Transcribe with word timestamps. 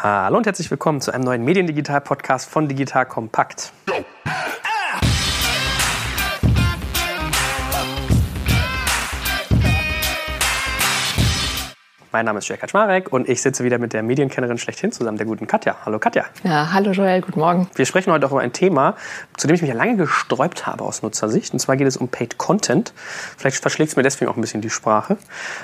Hallo 0.00 0.36
und 0.36 0.46
herzlich 0.46 0.70
willkommen 0.70 1.00
zu 1.00 1.10
einem 1.10 1.24
neuen 1.24 1.42
Mediendigital-Podcast 1.42 2.48
von 2.48 2.68
Digital 2.68 3.04
Kompakt. 3.04 3.72
Mein 12.18 12.24
Name 12.24 12.40
ist 12.40 12.48
Jörg 12.48 12.58
Kaczmarek 12.58 13.12
und 13.12 13.28
ich 13.28 13.40
sitze 13.40 13.62
wieder 13.62 13.78
mit 13.78 13.92
der 13.92 14.02
Medienkennerin 14.02 14.58
schlechthin 14.58 14.90
zusammen, 14.90 15.18
der 15.18 15.26
guten 15.28 15.46
Katja. 15.46 15.76
Hallo 15.86 16.00
Katja. 16.00 16.24
Ja, 16.42 16.72
hallo 16.72 16.90
Joel, 16.90 17.20
guten 17.20 17.38
Morgen. 17.38 17.70
Wir 17.76 17.86
sprechen 17.86 18.12
heute 18.12 18.26
auch 18.26 18.32
über 18.32 18.40
ein 18.40 18.52
Thema, 18.52 18.96
zu 19.36 19.46
dem 19.46 19.54
ich 19.54 19.62
mich 19.62 19.70
ja 19.70 19.76
lange 19.76 19.96
gesträubt 19.98 20.66
habe 20.66 20.82
aus 20.82 21.02
Nutzersicht. 21.02 21.52
Und 21.52 21.60
zwar 21.60 21.76
geht 21.76 21.86
es 21.86 21.96
um 21.96 22.08
Paid 22.08 22.36
Content. 22.36 22.92
Vielleicht 23.36 23.58
verschlägt 23.58 23.92
es 23.92 23.96
mir 23.96 24.02
deswegen 24.02 24.28
auch 24.32 24.36
ein 24.36 24.40
bisschen 24.40 24.62
die 24.62 24.68
Sprache. 24.68 25.16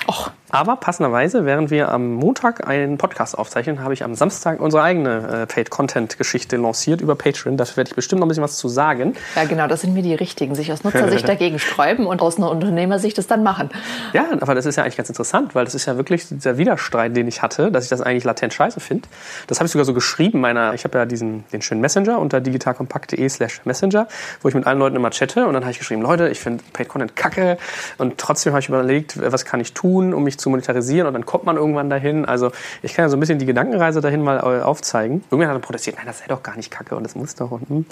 Och. 0.06 0.30
Aber 0.54 0.76
passenderweise, 0.76 1.44
während 1.46 1.72
wir 1.72 1.90
am 1.90 2.14
Montag 2.14 2.68
einen 2.68 2.96
Podcast 2.96 3.36
aufzeichnen, 3.36 3.82
habe 3.82 3.92
ich 3.92 4.04
am 4.04 4.14
Samstag 4.14 4.60
unsere 4.60 4.84
eigene 4.84 5.42
äh, 5.42 5.46
Paid 5.46 5.68
Content 5.70 6.16
Geschichte 6.16 6.56
lanciert 6.56 7.00
über 7.00 7.16
Patreon. 7.16 7.56
Dafür 7.56 7.78
werde 7.78 7.90
ich 7.90 7.96
bestimmt 7.96 8.20
noch 8.20 8.26
ein 8.26 8.28
bisschen 8.28 8.44
was 8.44 8.56
zu 8.56 8.68
sagen. 8.68 9.14
Ja, 9.34 9.46
genau, 9.46 9.66
das 9.66 9.80
sind 9.80 9.94
mir 9.94 10.04
die 10.04 10.14
richtigen, 10.14 10.54
sich 10.54 10.70
aus 10.70 10.84
Nutzersicht 10.84 11.26
dagegen 11.26 11.58
sträuben 11.58 12.06
und 12.06 12.22
aus 12.22 12.36
einer 12.36 12.48
Unternehmersicht 12.52 13.18
es 13.18 13.26
dann 13.26 13.42
machen. 13.42 13.70
Ja, 14.12 14.26
aber 14.40 14.54
das 14.54 14.64
ist 14.64 14.76
ja 14.76 14.84
eigentlich 14.84 14.96
ganz 14.96 15.08
interessant, 15.08 15.56
weil 15.56 15.64
das 15.64 15.74
ist 15.74 15.86
ja 15.86 15.96
wirklich 15.96 16.24
dieser 16.44 16.58
Widerstreit, 16.58 17.16
den 17.16 17.26
ich 17.28 17.42
hatte, 17.42 17.70
dass 17.70 17.84
ich 17.84 17.90
das 17.90 18.00
eigentlich 18.00 18.24
latent 18.24 18.52
scheiße 18.52 18.80
finde. 18.80 19.08
Das 19.46 19.58
habe 19.58 19.66
ich 19.66 19.72
sogar 19.72 19.84
so 19.84 19.94
geschrieben 19.94 20.40
meiner, 20.40 20.74
ich 20.74 20.84
habe 20.84 20.98
ja 20.98 21.06
diesen, 21.06 21.44
den 21.52 21.62
schönen 21.62 21.80
Messenger 21.80 22.18
unter 22.18 22.40
digitalkompakt.de 22.40 23.28
slash 23.28 23.60
Messenger, 23.64 24.08
wo 24.42 24.48
ich 24.48 24.54
mit 24.54 24.66
allen 24.66 24.78
Leuten 24.78 24.96
immer 24.96 25.10
chatte 25.10 25.46
und 25.46 25.54
dann 25.54 25.62
habe 25.62 25.72
ich 25.72 25.78
geschrieben, 25.78 26.02
Leute, 26.02 26.28
ich 26.28 26.40
finde 26.40 26.62
Paid 26.72 26.88
Content 26.88 27.16
kacke 27.16 27.58
und 27.98 28.18
trotzdem 28.18 28.52
habe 28.52 28.60
ich 28.60 28.68
überlegt, 28.68 29.20
was 29.20 29.44
kann 29.44 29.60
ich 29.60 29.72
tun, 29.72 30.14
um 30.14 30.24
mich 30.24 30.38
zu 30.38 30.50
monetarisieren 30.50 31.06
und 31.06 31.14
dann 31.14 31.26
kommt 31.26 31.44
man 31.44 31.56
irgendwann 31.56 31.90
dahin. 31.90 32.24
Also 32.24 32.52
ich 32.82 32.94
kann 32.94 33.04
ja 33.04 33.08
so 33.08 33.16
ein 33.16 33.20
bisschen 33.20 33.38
die 33.38 33.46
Gedankenreise 33.46 34.00
dahin 34.00 34.22
mal 34.22 34.38
äh, 34.38 34.62
aufzeigen. 34.62 35.24
Irgendwann 35.30 35.48
hat 35.48 35.56
er 35.56 35.60
protestiert, 35.60 35.96
nein, 35.96 36.06
das 36.06 36.18
sei 36.18 36.26
doch 36.28 36.42
gar 36.42 36.56
nicht 36.56 36.70
kacke 36.70 36.96
und 36.96 37.04
das 37.04 37.14
muss 37.14 37.34
doch. 37.34 37.50
Und, 37.50 37.68
hm. 37.68 37.86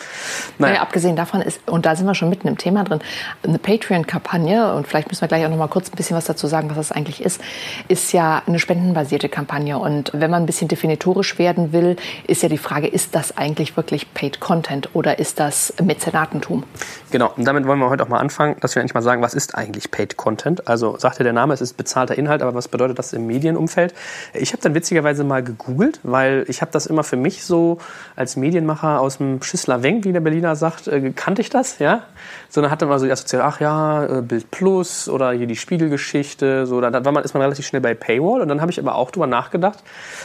naja. 0.59 0.75
naja, 0.75 0.83
abgesehen 0.83 1.16
davon 1.16 1.41
ist, 1.41 1.61
und 1.66 1.87
da 1.87 1.97
sind 1.97 2.06
wir 2.06 2.14
schon 2.14 2.28
mitten 2.28 2.48
im 2.48 2.59
Thema 2.59 2.84
drin, 2.84 3.00
eine 3.42 3.59
Patreon-Kampagne, 3.59 4.75
und 4.75 4.87
vielleicht 4.87 5.09
müssen 5.09 5.20
wir 5.20 5.28
gleich 5.28 5.44
auch 5.44 5.50
noch 5.50 5.56
mal 5.56 5.69
kurz 5.69 5.91
ein 5.91 5.97
bisschen 5.97 6.16
was 6.16 6.25
dazu 6.25 6.47
sagen, 6.47 6.69
was 6.70 6.77
das 6.77 6.92
eigentlich 6.92 7.22
ist, 7.22 7.41
ist 7.89 8.12
ja 8.12 8.31
eine 8.38 8.58
spendenbasierte 8.58 9.28
Kampagne. 9.28 9.78
Und 9.78 10.11
wenn 10.14 10.30
man 10.30 10.42
ein 10.42 10.47
bisschen 10.47 10.69
definitorisch 10.69 11.38
werden 11.38 11.72
will, 11.72 11.97
ist 12.27 12.42
ja 12.42 12.48
die 12.48 12.58
Frage, 12.58 12.86
ist 12.86 13.14
das 13.14 13.36
eigentlich 13.36 13.77
wirklich 13.77 14.14
Paid 14.14 14.41
Content 14.41 14.91
oder 14.94 15.19
ist 15.19 15.41
das 15.41 15.75
Mäzenatentum? 15.83 16.64
Genau, 17.10 17.33
und 17.36 17.44
damit 17.44 17.66
wollen 17.66 17.78
wir 17.78 17.91
heute 17.91 18.03
auch 18.03 18.08
mal 18.08 18.19
anfangen, 18.19 18.56
dass 18.60 18.75
wir 18.75 18.80
endlich 18.80 18.94
mal 18.94 19.03
sagen, 19.03 19.22
was 19.22 19.34
ist 19.34 19.55
eigentlich 19.55 19.91
Paid 19.91 20.16
Content? 20.16 20.69
Also 20.69 20.97
sagte 20.98 21.25
der 21.25 21.33
Name, 21.33 21.53
es 21.53 21.60
ist 21.60 21.77
bezahlter 21.77 22.16
Inhalt, 22.16 22.42
aber 22.42 22.55
was 22.55 22.69
bedeutet 22.69 22.98
das 22.98 23.12
im 23.12 23.27
Medienumfeld? 23.27 23.94
Ich 24.34 24.53
habe 24.53 24.62
dann 24.62 24.75
witzigerweise 24.75 25.25
mal 25.25 25.42
gegoogelt, 25.42 26.00
weil 26.03 26.44
ich 26.48 26.62
habe 26.62 26.72
das 26.72 26.86
immer 26.86 27.05
für 27.05 27.16
mich 27.16 27.44
so 27.44 27.78
als 28.16 28.36
Medienmacher 28.36 29.00
aus 29.00 29.19
dem 29.19 29.42
Schissler 29.42 29.83
Weng, 29.83 30.05
wie 30.05 30.12
der 30.12 30.20
Berliner 30.20 30.56
sagt, 30.56 30.88
äh, 30.88 31.12
kannte 31.14 31.42
ich 31.42 31.50
das, 31.50 31.78
ja? 31.78 32.05
So, 32.48 32.60
dann 32.60 32.70
hat 32.70 32.80
man 32.83 32.98
so 32.98 33.06
die 33.06 33.12
Assoziation, 33.12 33.47
ach 33.47 33.60
ja, 33.60 34.05
äh, 34.05 34.22
Bild 34.22 34.50
Plus 34.50 35.08
oder 35.08 35.33
hier 35.33 35.47
die 35.47 35.56
Spiegelgeschichte, 35.56 36.66
so, 36.66 36.80
da, 36.80 36.88
ist 37.20 37.34
man 37.34 37.42
relativ 37.42 37.66
schnell 37.66 37.83
bei 37.83 37.94
Paywall 37.94 38.22
und 38.31 38.48
dann 38.48 38.61
habe 38.61 38.70
ich 38.70 38.78
aber 38.78 38.95
auch 38.95 39.11
drüber 39.11 39.27
nachgedacht, 39.27 39.83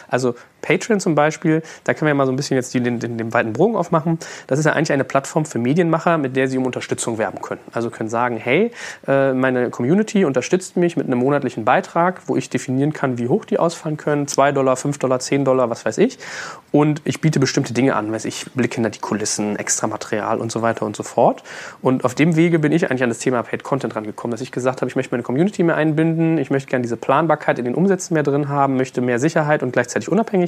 also 0.08 0.36
Patreon 0.62 1.00
zum 1.00 1.16
Beispiel, 1.16 1.62
da 1.84 1.94
können 1.94 2.08
wir 2.08 2.16
mal 2.16 2.26
so 2.26 2.32
ein 2.32 2.36
bisschen 2.36 2.56
jetzt 2.56 2.74
den, 2.74 3.00
den, 3.00 3.18
den 3.18 3.34
weiten 3.34 3.54
Bogen 3.54 3.76
aufmachen. 3.76 4.20
Das 4.48 4.60
ist 4.60 4.66
ja 4.66 4.74
eigentlich 4.74 4.92
eine 4.92 5.04
Plattform 5.04 5.46
für 5.46 5.60
Medienmacher, 5.60 6.18
mit 6.18 6.36
der 6.36 6.48
sie 6.48 6.58
um 6.58 6.66
Unterstützung 6.66 7.18
werben 7.18 7.42
können. 7.42 7.62
Also 7.72 7.90
können 7.90 8.10
sagen, 8.10 8.38
hey, 8.38 8.72
äh, 9.08 9.34
meine 9.34 9.70
Community 9.70 10.26
unterstützt 10.26 10.78
mich 10.78 10.98
mit 10.98 11.08
einem 11.08 11.20
monatlichen 11.20 11.66
Beitrag, 11.66 12.22
wo 12.28 12.36
ich 12.36 12.50
definieren 12.50 12.94
kann, 12.94 13.18
wie 13.18 13.28
hoch 13.28 13.46
die 13.46 13.60
ausfallen 13.60 13.98
können. 13.98 14.28
2 14.28 14.52
Dollar, 14.52 14.76
5 14.76 14.98
Dollar, 14.98 15.20
10 15.20 15.46
Dollar, 15.46 15.70
was 15.70 15.86
weiß 15.86 15.98
ich. 16.00 16.18
Und 16.72 17.02
ich 17.06 17.22
biete 17.22 17.40
bestimmte 17.40 17.74
Dinge 17.74 17.96
an, 17.96 18.12
weiß 18.12 18.26
ich, 18.26 18.46
Blick 18.54 18.76
hinter 18.76 18.90
die 18.90 19.00
Kulissen, 19.00 19.56
extra 19.56 19.88
Material 19.88 20.40
und 20.40 20.52
so 20.52 20.62
weiter 20.62 20.86
und 20.86 20.96
so 20.96 21.04
fort. 21.04 21.44
Und 21.82 22.04
auf 22.04 22.16
dem 22.16 22.36
Wege 22.36 22.60
bin 22.60 22.72
ich 22.72 22.90
eigentlich 22.90 23.04
an 23.04 23.10
das 23.10 23.20
Thema 23.20 23.42
Paid 23.44 23.64
Content 23.64 23.96
rangekommen, 23.96 24.32
dass 24.32 24.42
ich 24.42 24.52
gesagt 24.52 24.82
habe, 24.82 24.90
ich 24.90 24.96
möchte 24.96 25.14
meine 25.14 25.24
Community 25.24 25.64
mehr 25.64 25.76
einbinden, 25.76 26.38
ich 26.38 26.50
möchte 26.50 26.70
gerne 26.70 26.84
diese 26.84 26.98
Planbarkeit 26.98 27.60
in 27.60 27.66
den 27.66 27.76
Umsätzen 27.76 28.14
mehr 28.14 28.24
drin 28.24 28.50
haben, 28.50 28.76
möchte 28.76 29.02
mehr 29.02 29.20
Sicherheit 29.20 29.64
und 29.64 29.72
gleichzeitig 29.72 30.10
Unabhängigkeit. 30.10 30.47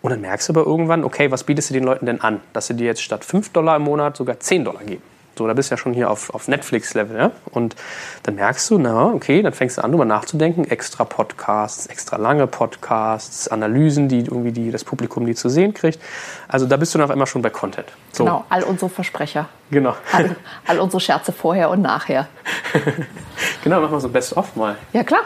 Und 0.00 0.10
dann 0.10 0.20
merkst 0.20 0.48
du 0.48 0.52
aber 0.52 0.64
irgendwann, 0.64 1.04
okay, 1.04 1.30
was 1.30 1.44
bietest 1.44 1.70
du 1.70 1.74
den 1.74 1.84
Leuten 1.84 2.06
denn 2.06 2.20
an? 2.20 2.40
Dass 2.52 2.68
sie 2.68 2.74
dir 2.74 2.86
jetzt 2.86 3.02
statt 3.02 3.24
5 3.24 3.50
Dollar 3.50 3.76
im 3.76 3.82
Monat 3.82 4.16
sogar 4.16 4.38
10 4.38 4.64
Dollar 4.64 4.84
geben. 4.84 5.02
So, 5.38 5.46
da 5.46 5.54
bist 5.54 5.70
du 5.70 5.74
ja 5.74 5.78
schon 5.78 5.94
hier 5.94 6.10
auf, 6.10 6.34
auf 6.34 6.48
Netflix-Level. 6.48 7.16
Ja? 7.16 7.30
Und 7.52 7.76
dann 8.24 8.34
merkst 8.34 8.68
du, 8.70 8.78
na, 8.78 9.06
okay, 9.06 9.40
dann 9.40 9.52
fängst 9.52 9.78
du 9.78 9.84
an, 9.84 9.92
darüber 9.92 10.04
nachzudenken. 10.04 10.64
Extra 10.64 11.04
Podcasts, 11.04 11.86
extra 11.86 12.16
lange 12.16 12.48
Podcasts, 12.48 13.46
Analysen, 13.46 14.08
die 14.08 14.18
irgendwie 14.18 14.50
die, 14.50 14.72
das 14.72 14.82
Publikum 14.82 15.26
die 15.26 15.36
zu 15.36 15.48
sehen 15.48 15.74
kriegt. 15.74 16.00
Also 16.48 16.66
da 16.66 16.76
bist 16.76 16.92
du 16.92 16.98
dann 16.98 17.04
auf 17.04 17.12
einmal 17.12 17.28
schon 17.28 17.42
bei 17.42 17.50
Content. 17.50 17.86
So. 18.10 18.24
Genau, 18.24 18.44
all 18.48 18.64
unsere 18.64 18.90
Versprecher. 18.90 19.48
Genau. 19.70 19.94
All, 20.12 20.34
all 20.66 20.80
unsere 20.80 21.00
Scherze 21.00 21.30
vorher 21.30 21.70
und 21.70 21.82
nachher. 21.82 22.26
genau, 23.62 23.80
mach 23.80 23.92
mal 23.92 24.00
so 24.00 24.08
Best-of 24.08 24.56
mal. 24.56 24.76
Ja, 24.92 25.04
klar. 25.04 25.22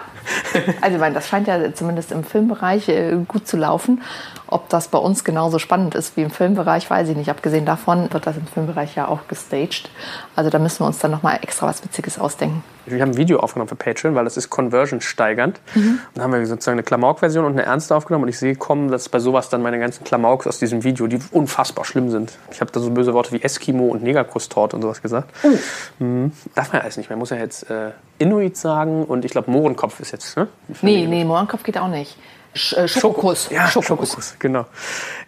Also, 0.80 0.96
ich 0.96 1.00
meine, 1.00 1.14
das 1.14 1.28
scheint 1.28 1.46
ja 1.46 1.72
zumindest 1.74 2.12
im 2.12 2.24
Filmbereich 2.24 2.88
äh, 2.88 3.16
gut 3.26 3.46
zu 3.46 3.56
laufen. 3.56 4.02
Ob 4.46 4.68
das 4.68 4.88
bei 4.88 4.98
uns 4.98 5.24
genauso 5.24 5.58
spannend 5.58 5.94
ist 5.94 6.16
wie 6.16 6.22
im 6.22 6.30
Filmbereich, 6.30 6.88
weiß 6.90 7.08
ich 7.08 7.16
nicht. 7.16 7.30
Abgesehen 7.30 7.64
davon 7.64 8.12
wird 8.12 8.26
das 8.26 8.36
im 8.36 8.46
Filmbereich 8.46 8.94
ja 8.94 9.08
auch 9.08 9.26
gestaged. 9.28 9.90
Also 10.36 10.50
da 10.50 10.58
müssen 10.58 10.80
wir 10.80 10.86
uns 10.86 10.98
dann 10.98 11.10
nochmal 11.10 11.38
extra 11.42 11.66
was 11.66 11.82
Witziges 11.84 12.18
ausdenken. 12.18 12.62
Wir 12.86 13.00
haben 13.00 13.10
ein 13.10 13.16
Video 13.16 13.38
aufgenommen 13.38 13.68
für 13.68 13.76
Patreon, 13.76 14.14
weil 14.14 14.24
das 14.24 14.36
ist 14.36 14.50
conversion 14.50 15.00
steigernd. 15.00 15.60
Mhm. 15.74 15.82
Und 15.82 16.00
dann 16.14 16.24
haben 16.24 16.32
wir 16.32 16.46
sozusagen 16.46 16.76
eine 16.76 16.82
Klamauk-Version 16.82 17.44
und 17.44 17.52
eine 17.52 17.62
ernste 17.62 17.94
aufgenommen. 17.94 18.24
Und 18.24 18.28
ich 18.28 18.38
sehe 18.38 18.56
kommen, 18.56 18.90
dass 18.90 19.08
bei 19.08 19.18
sowas 19.18 19.48
dann 19.48 19.62
meine 19.62 19.78
ganzen 19.78 20.04
Klamauks 20.04 20.46
aus 20.46 20.58
diesem 20.58 20.84
Video, 20.84 21.06
die 21.06 21.18
unfassbar 21.30 21.84
schlimm 21.84 22.10
sind. 22.10 22.32
Ich 22.50 22.60
habe 22.60 22.70
da 22.72 22.80
so 22.80 22.90
böse 22.90 23.14
Worte 23.14 23.32
wie 23.32 23.42
Eskimo 23.42 23.86
und 23.88 24.02
Negerkusstorte 24.02 24.76
und 24.76 24.82
sowas 24.82 25.02
gesagt. 25.02 25.30
Uh. 25.44 25.58
Mhm. 25.98 26.32
Darf 26.54 26.72
man 26.72 26.78
ja 26.78 26.84
alles 26.84 26.96
nicht. 26.96 27.10
Man 27.10 27.18
muss 27.18 27.30
ja 27.30 27.36
jetzt 27.36 27.70
äh, 27.70 27.90
Inuit 28.18 28.56
sagen 28.56 29.04
und 29.04 29.24
ich 29.24 29.32
glaube 29.32 29.50
Mohrenkopf 29.50 30.00
ist 30.00 30.12
jetzt, 30.12 30.36
ne? 30.36 30.48
Nee, 30.80 31.06
nee, 31.06 31.24
Mohrenkopf 31.24 31.62
geht 31.62 31.78
auch 31.78 31.88
nicht. 31.88 32.16
Sch 32.54 32.74
äh, 32.74 32.88
Schokokuss. 32.88 33.48
Ja, 33.50 33.68
Schokokuss. 33.68 34.10
Schokokuss, 34.10 34.36
genau. 34.38 34.66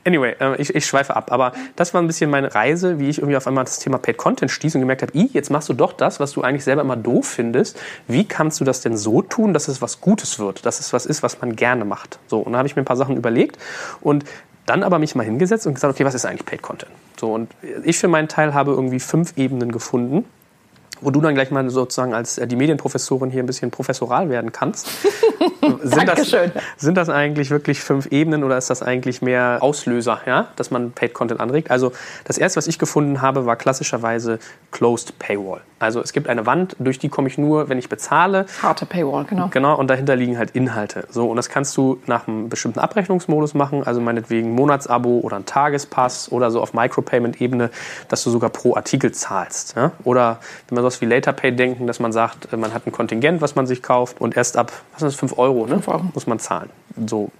Anyway, 0.06 0.34
äh, 0.40 0.60
ich, 0.60 0.74
ich 0.74 0.84
schweife 0.86 1.16
ab. 1.16 1.32
Aber 1.32 1.52
das 1.76 1.94
war 1.94 2.02
ein 2.02 2.06
bisschen 2.06 2.30
meine 2.30 2.54
Reise, 2.54 2.98
wie 2.98 3.08
ich 3.08 3.18
irgendwie 3.18 3.36
auf 3.36 3.46
einmal 3.46 3.64
das 3.64 3.78
Thema 3.78 3.98
Paid 3.98 4.16
Content 4.16 4.50
stieß 4.50 4.74
und 4.74 4.82
gemerkt 4.82 5.02
habe, 5.02 5.12
jetzt 5.14 5.50
machst 5.50 5.68
du 5.68 5.72
doch 5.72 5.92
das, 5.92 6.20
was 6.20 6.32
du 6.32 6.42
eigentlich 6.42 6.64
selber 6.64 6.82
immer 6.82 6.96
doof 6.96 7.26
findest. 7.26 7.80
Wie 8.08 8.24
kannst 8.24 8.60
du 8.60 8.64
das 8.64 8.80
denn 8.80 8.96
so 8.96 9.22
tun, 9.22 9.54
dass 9.54 9.68
es 9.68 9.80
was 9.80 10.00
Gutes 10.00 10.38
wird? 10.38 10.66
Dass 10.66 10.80
es 10.80 10.92
was 10.92 11.06
ist, 11.06 11.22
was 11.22 11.40
man 11.40 11.56
gerne 11.56 11.84
macht? 11.84 12.18
So, 12.26 12.40
und 12.40 12.52
da 12.52 12.58
habe 12.58 12.68
ich 12.68 12.76
mir 12.76 12.82
ein 12.82 12.86
paar 12.86 12.96
Sachen 12.96 13.16
überlegt 13.16 13.58
und 14.00 14.24
dann 14.66 14.82
aber 14.82 14.98
mich 14.98 15.14
mal 15.14 15.24
hingesetzt 15.24 15.66
und 15.66 15.74
gesagt, 15.74 15.94
okay, 15.94 16.04
was 16.04 16.14
ist 16.14 16.24
eigentlich 16.24 16.46
Paid 16.46 16.62
Content? 16.62 16.91
So, 17.18 17.32
und 17.32 17.50
ich 17.84 17.98
für 17.98 18.08
meinen 18.08 18.28
Teil 18.28 18.54
habe 18.54 18.72
irgendwie 18.72 19.00
fünf 19.00 19.34
Ebenen 19.36 19.72
gefunden, 19.72 20.24
wo 21.04 21.10
du 21.10 21.20
dann 21.20 21.34
gleich 21.34 21.50
mal 21.50 21.69
sozusagen 21.70 22.15
als 22.15 22.38
äh, 22.38 22.47
die 22.47 22.56
Medienprofessorin 22.56 23.31
hier 23.31 23.42
ein 23.42 23.47
bisschen 23.47 23.70
professoral 23.70 24.31
werden 24.31 24.53
kannst. 24.53 24.88
sind, 25.82 26.09
das, 26.09 26.34
sind 26.76 26.97
das 26.97 27.09
eigentlich 27.09 27.50
wirklich 27.50 27.81
fünf 27.81 28.06
Ebenen 28.06 28.44
oder 28.44 28.59
ist 28.59 28.70
das 28.70 28.82
eigentlich 28.82 29.22
mehr 29.22 29.59
Auslöser, 29.60 30.20
ja, 30.26 30.48
dass 30.56 30.70
man 30.70 30.92
Paid 30.92 31.15
Content 31.15 31.41
anregt? 31.41 31.70
Also 31.70 31.92
das 32.25 32.38
erste, 32.38 32.56
was 32.56 32.66
ich 32.66 32.78
gefunden 32.78 33.22
habe, 33.22 33.47
war 33.47 33.56
klassischerweise 33.56 34.38
Closed 34.70 35.19
Paywall. 35.19 35.60
Also 35.78 36.00
es 36.00 36.12
gibt 36.12 36.28
eine 36.28 36.46
Wand, 36.46 36.76
durch 36.78 36.98
die 36.98 37.08
komme 37.08 37.28
ich 37.28 37.36
nur, 37.36 37.68
wenn 37.68 37.78
ich 37.78 37.88
bezahle. 37.88 38.46
Harte 38.62 38.86
Paywall, 38.86 39.24
genau. 39.24 39.48
Genau, 39.50 39.76
und 39.78 39.88
dahinter 39.88 40.16
liegen 40.16 40.38
halt 40.38 40.52
Inhalte. 40.52 41.06
So, 41.10 41.26
und 41.26 41.36
das 41.36 41.48
kannst 41.48 41.76
du 41.76 42.00
nach 42.06 42.28
einem 42.28 42.48
bestimmten 42.48 42.78
Abrechnungsmodus 42.78 43.54
machen, 43.54 43.84
also 43.84 44.00
meinetwegen 44.00 44.54
Monatsabo 44.54 45.20
oder 45.20 45.36
ein 45.36 45.46
Tagespass 45.46 46.30
oder 46.30 46.50
so 46.50 46.60
auf 46.60 46.74
Micropayment-Ebene, 46.74 47.70
dass 48.08 48.22
du 48.24 48.30
sogar 48.30 48.50
pro 48.50 48.76
Artikel 48.76 49.12
zahlst. 49.12 49.74
Ja? 49.76 49.92
Oder 50.04 50.38
wenn 50.68 50.76
man 50.76 50.82
sowas 50.82 51.00
wie 51.00 51.06
LaterPay 51.06 51.52
denken, 51.52 51.86
dass 51.86 52.00
man 52.00 52.12
sagt, 52.12 52.56
man 52.56 52.72
hat 52.72 52.86
ein 52.86 52.92
Kontingent, 52.92 53.41
was 53.41 53.54
man 53.54 53.66
sich 53.66 53.82
kauft 53.82 54.20
und 54.20 54.36
erst 54.36 54.56
ab, 54.56 54.72
was 54.92 55.00
sind 55.00 55.08
das, 55.08 55.16
5 55.16 55.38
Euro, 55.38 55.66
ne? 55.66 55.74
5 55.74 55.88
Euro. 55.88 56.04
muss 56.14 56.26
man 56.26 56.38
zahlen. 56.38 56.70
So. 57.06 57.30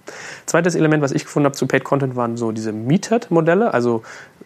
Zweites 0.45 0.75
Element, 0.75 1.01
was 1.01 1.11
ich 1.11 1.23
gefunden 1.23 1.45
habe 1.45 1.55
zu 1.55 1.65
Paid 1.65 1.83
Content, 1.83 2.15
waren 2.15 2.35
so 2.35 2.51
diese 2.51 2.73
Metered-Modelle, 2.73 3.73
also 3.73 4.03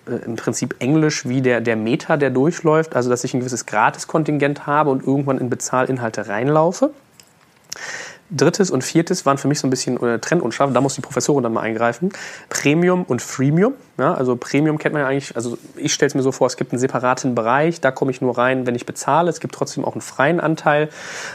äh, 0.08 0.26
im 0.26 0.36
Prinzip 0.36 0.76
Englisch 0.80 1.28
wie 1.28 1.42
der, 1.42 1.62
der 1.62 1.76
Meta, 1.76 2.18
der 2.18 2.30
durchläuft, 2.30 2.96
also 2.96 3.10
dass 3.10 3.24
ich 3.24 3.34
ein 3.34 3.40
gewisses 3.40 3.66
Gratiskontingent 3.80 4.68
habe 4.68 4.90
und 4.90 5.08
irgendwann 5.08 5.38
in 5.38 5.50
Bezahlinhalte 5.50 6.28
reinlaufe. 6.28 6.92
Drittes 8.30 8.72
und 8.72 8.84
viertes 8.84 9.26
waren 9.26 9.38
für 9.38 9.48
mich 9.48 9.60
so 9.60 9.68
ein 9.68 9.70
bisschen 9.70 9.96
äh, 10.04 10.20
trendunscharf. 10.20 10.74
Da 10.74 10.82
muss 10.82 10.96
die 10.96 11.02
Professorin 11.02 11.44
dann 11.44 11.54
mal 11.54 11.62
eingreifen. 11.62 12.12
Premium 12.50 13.06
und 13.06 13.22
Freemium. 13.22 13.74
Ja, 14.00 14.14
also 14.14 14.38
Premium 14.38 14.78
kennt 14.78 14.94
man 14.94 15.02
ja 15.02 15.10
eigentlich, 15.10 15.36
also 15.36 15.58
ich 15.76 15.94
stelle 15.94 16.08
es 16.08 16.16
mir 16.16 16.22
so 16.22 16.32
vor, 16.32 16.48
es 16.48 16.56
gibt 16.56 16.72
einen 16.72 16.80
separaten 16.80 17.36
Bereich, 17.36 17.82
da 17.82 17.92
komme 17.92 18.12
ich 18.12 18.22
nur 18.22 18.38
rein, 18.38 18.66
wenn 18.66 18.74
ich 18.74 18.86
bezahle. 18.86 19.30
Es 19.30 19.42
gibt 19.42 19.54
trotzdem 19.54 19.84
auch 19.84 19.92
einen 19.92 20.02
freien 20.02 20.40
Anteil. 20.40 20.88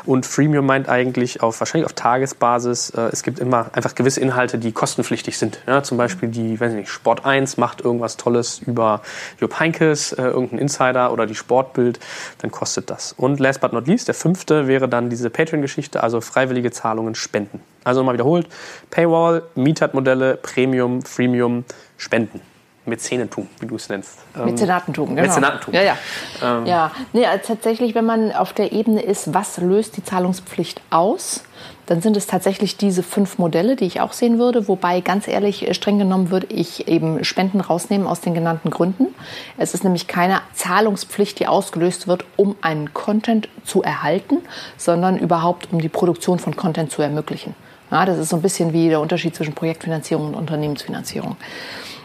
Und 0.07 0.25
Freemium 0.25 0.65
meint 0.65 0.89
eigentlich 0.89 1.43
auf 1.43 1.61
wahrscheinlich 1.61 1.85
auf 1.85 1.93
Tagesbasis, 1.93 2.91
äh, 2.91 3.11
es 3.13 3.23
gibt 3.23 3.39
immer 3.39 3.67
einfach 3.75 3.95
gewisse 3.95 4.21
Inhalte, 4.21 4.57
die 4.57 4.73
kostenpflichtig 4.73 5.37
sind. 5.37 5.61
Ja, 5.67 5.83
zum 5.83 5.99
Beispiel 5.99 6.31
die, 6.31 6.59
weiß 6.59 6.73
ich 6.73 6.79
nicht, 6.79 6.89
Sport 6.89 7.27
1 7.27 7.59
macht 7.59 7.83
irgendwas 7.83 8.17
Tolles 8.17 8.61
über 8.61 9.03
Jupp 9.39 9.61
Heinkes, 9.61 10.13
äh, 10.13 10.23
irgendein 10.23 10.59
Insider 10.59 11.13
oder 11.13 11.27
die 11.27 11.35
Sportbild, 11.35 12.01
dann 12.39 12.51
kostet 12.51 12.89
das. 12.89 13.13
Und 13.13 13.41
last 13.41 13.61
but 13.61 13.75
not 13.75 13.87
least, 13.87 14.09
der 14.09 14.15
fünfte 14.15 14.67
wäre 14.67 14.89
dann 14.89 15.11
diese 15.11 15.29
Patreon-Geschichte, 15.29 16.03
also 16.03 16.23
freiwillige 16.23 16.71
Zahlungen 16.71 17.15
spenden. 17.15 17.61
Also 17.85 18.01
nochmal 18.01 18.15
wiederholt, 18.15 18.49
Paywall, 18.91 19.43
Meetup-Modelle, 19.55 20.39
Premium, 20.39 21.03
Freemium, 21.03 21.67
Spenden. 21.99 22.54
Mäzenentum, 22.87 23.49
wie 23.61 23.67
du 23.67 23.77
es 23.77 23.89
nennst. 23.89 24.19
Ähm, 24.37 24.47
Mäzenatentum, 24.47 25.15
genau. 25.15 25.23
Mäzenatentum. 25.23 25.75
Ja, 25.75 25.83
ja. 25.83 25.99
Ähm. 26.43 26.67
ja. 26.67 26.91
Nee, 27.13 27.27
also 27.27 27.55
tatsächlich, 27.55 27.95
wenn 27.95 28.05
man 28.05 28.33
auf 28.33 28.53
der 28.53 28.73
Ebene 28.73 29.01
ist, 29.03 29.33
was 29.33 29.59
löst 29.59 29.97
die 29.97 30.05
Zahlungspflicht 30.05 30.83
aus, 30.91 31.45
dann 31.87 32.01
sind 32.01 32.17
es 32.17 32.27
tatsächlich 32.27 32.77
diese 32.77 33.03
fünf 33.03 33.39
Modelle, 33.39 33.77
die 33.77 33.85
ich 33.85 34.01
auch 34.01 34.13
sehen 34.13 34.39
würde. 34.39 34.69
Wobei, 34.69 35.01
ganz 35.01 35.29
ehrlich, 35.29 35.69
streng 35.75 35.99
genommen 35.99 36.31
würde 36.31 36.47
ich 36.49 36.89
eben 36.89 37.25
Spenden 37.25 37.61
rausnehmen 37.61 38.07
aus 38.07 38.21
den 38.21 38.35
genannten 38.35 38.71
Gründen. 38.71 39.15
Es 39.57 39.75
ist 39.75 39.85
nämlich 39.85 40.07
keine 40.07 40.41
Zahlungspflicht, 40.55 41.39
die 41.41 41.47
ausgelöst 41.47 42.07
wird, 42.07 42.25
um 42.37 42.57
einen 42.63 42.93
Content 42.95 43.49
zu 43.65 43.83
erhalten, 43.83 44.39
sondern 44.77 45.19
überhaupt, 45.19 45.69
um 45.73 45.81
die 45.81 45.89
Produktion 45.89 46.39
von 46.39 46.57
Content 46.57 46.91
zu 46.91 47.03
ermöglichen. 47.03 47.55
Ja, 47.91 48.07
das 48.07 48.19
ist 48.19 48.31
so 48.31 48.37
ein 48.37 48.43
bisschen 48.43 48.73
wie 48.73 48.89
der 48.89 49.01
Unterschied 49.01 49.37
zwischen 49.37 49.55
Projektfinanzierung 49.55 50.29
und 50.29 50.35
Unternehmensfinanzierung. 50.35 51.37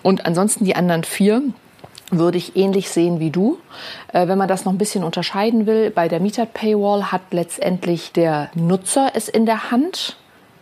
Und 0.03 0.25
ansonsten 0.25 0.65
die 0.65 0.75
anderen 0.75 1.03
vier 1.03 1.41
würde 2.11 2.37
ich 2.37 2.55
ähnlich 2.55 2.89
sehen 2.89 3.19
wie 3.19 3.29
du. 3.29 3.59
Äh, 4.13 4.27
wenn 4.27 4.37
man 4.37 4.47
das 4.47 4.65
noch 4.65 4.73
ein 4.73 4.77
bisschen 4.77 5.03
unterscheiden 5.03 5.65
will, 5.65 5.91
bei 5.91 6.07
der 6.07 6.19
Metered 6.19 6.53
Paywall 6.53 7.11
hat 7.11 7.21
letztendlich 7.31 8.11
der 8.11 8.49
Nutzer 8.55 9.11
es 9.13 9.29
in 9.29 9.45
der 9.45 9.71
Hand, 9.71 10.17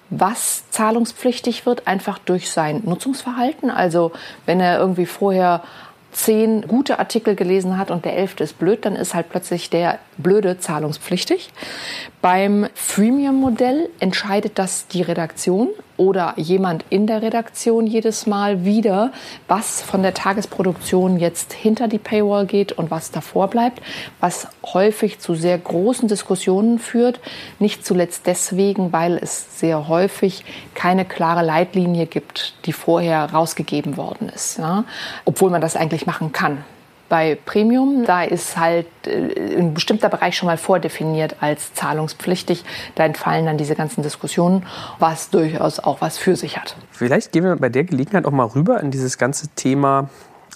was 0.09 0.69
zahlungspflichtig 0.69 1.65
wird, 1.65 1.87
einfach 1.87 2.19
durch 2.19 2.51
sein 2.51 2.81
Nutzungsverhalten. 2.85 3.69
Also 3.69 4.11
wenn 4.45 4.59
er 4.59 4.79
irgendwie 4.79 5.05
vorher 5.05 5.63
zehn 6.11 6.67
gute 6.67 6.99
Artikel 6.99 7.35
gelesen 7.35 7.77
hat 7.77 7.91
und 7.91 8.05
der 8.05 8.17
elfte 8.17 8.43
ist 8.43 8.57
blöd, 8.57 8.85
dann 8.85 8.95
ist 8.95 9.13
halt 9.13 9.29
plötzlich 9.29 9.69
der 9.69 9.99
blöde 10.17 10.57
zahlungspflichtig. 10.57 11.49
Beim 12.21 12.67
Freemium-Modell 12.73 13.89
entscheidet 13.99 14.59
das 14.59 14.87
die 14.87 15.01
Redaktion 15.01 15.69
oder 15.97 16.33
jemand 16.37 16.85
in 16.89 17.07
der 17.07 17.21
Redaktion 17.21 17.87
jedes 17.87 18.27
Mal 18.27 18.63
wieder, 18.63 19.11
was 19.47 19.81
von 19.81 20.03
der 20.03 20.13
Tagesproduktion 20.13 21.17
jetzt 21.19 21.53
hinter 21.53 21.87
die 21.87 21.97
Paywall 21.97 22.45
geht 22.45 22.71
und 22.71 22.91
was 22.91 23.11
davor 23.11 23.47
bleibt, 23.47 23.81
was 24.19 24.47
häufig 24.73 25.19
zu 25.19 25.35
sehr 25.35 25.57
großen 25.57 26.07
Diskussionen 26.07 26.79
führt. 26.79 27.19
Nicht 27.59 27.85
zuletzt 27.85 28.27
deswegen, 28.27 28.93
weil 28.93 29.17
es 29.17 29.59
sehr 29.59 29.87
häufig 29.87 30.45
keine 30.75 31.05
klare 31.05 31.43
Leitlinie 31.43 32.05
gibt, 32.05 32.53
die 32.65 32.73
vorher 32.73 33.31
rausgegeben 33.31 33.97
worden 33.97 34.29
ist, 34.29 34.59
ja? 34.59 34.85
obwohl 35.25 35.49
man 35.49 35.61
das 35.61 35.75
eigentlich 35.75 36.05
machen 36.05 36.31
kann. 36.31 36.63
Bei 37.09 37.37
Premium, 37.45 38.05
da 38.05 38.23
ist 38.23 38.57
halt 38.57 38.87
äh, 39.05 39.57
ein 39.57 39.73
bestimmter 39.73 40.09
Bereich 40.09 40.35
schon 40.37 40.47
mal 40.47 40.57
vordefiniert 40.57 41.37
als 41.41 41.73
zahlungspflichtig. 41.73 42.63
Da 42.95 43.05
entfallen 43.05 43.45
dann 43.45 43.57
diese 43.57 43.75
ganzen 43.75 44.03
Diskussionen, 44.03 44.65
was 44.99 45.29
durchaus 45.29 45.79
auch 45.79 46.01
was 46.01 46.17
für 46.17 46.35
sich 46.35 46.57
hat. 46.57 46.75
Vielleicht 46.91 47.31
gehen 47.31 47.43
wir 47.43 47.55
bei 47.55 47.69
der 47.69 47.83
Gelegenheit 47.83 48.25
auch 48.25 48.31
mal 48.31 48.45
rüber 48.45 48.79
in 48.81 48.91
dieses 48.91 49.17
ganze 49.17 49.47
Thema 49.49 50.09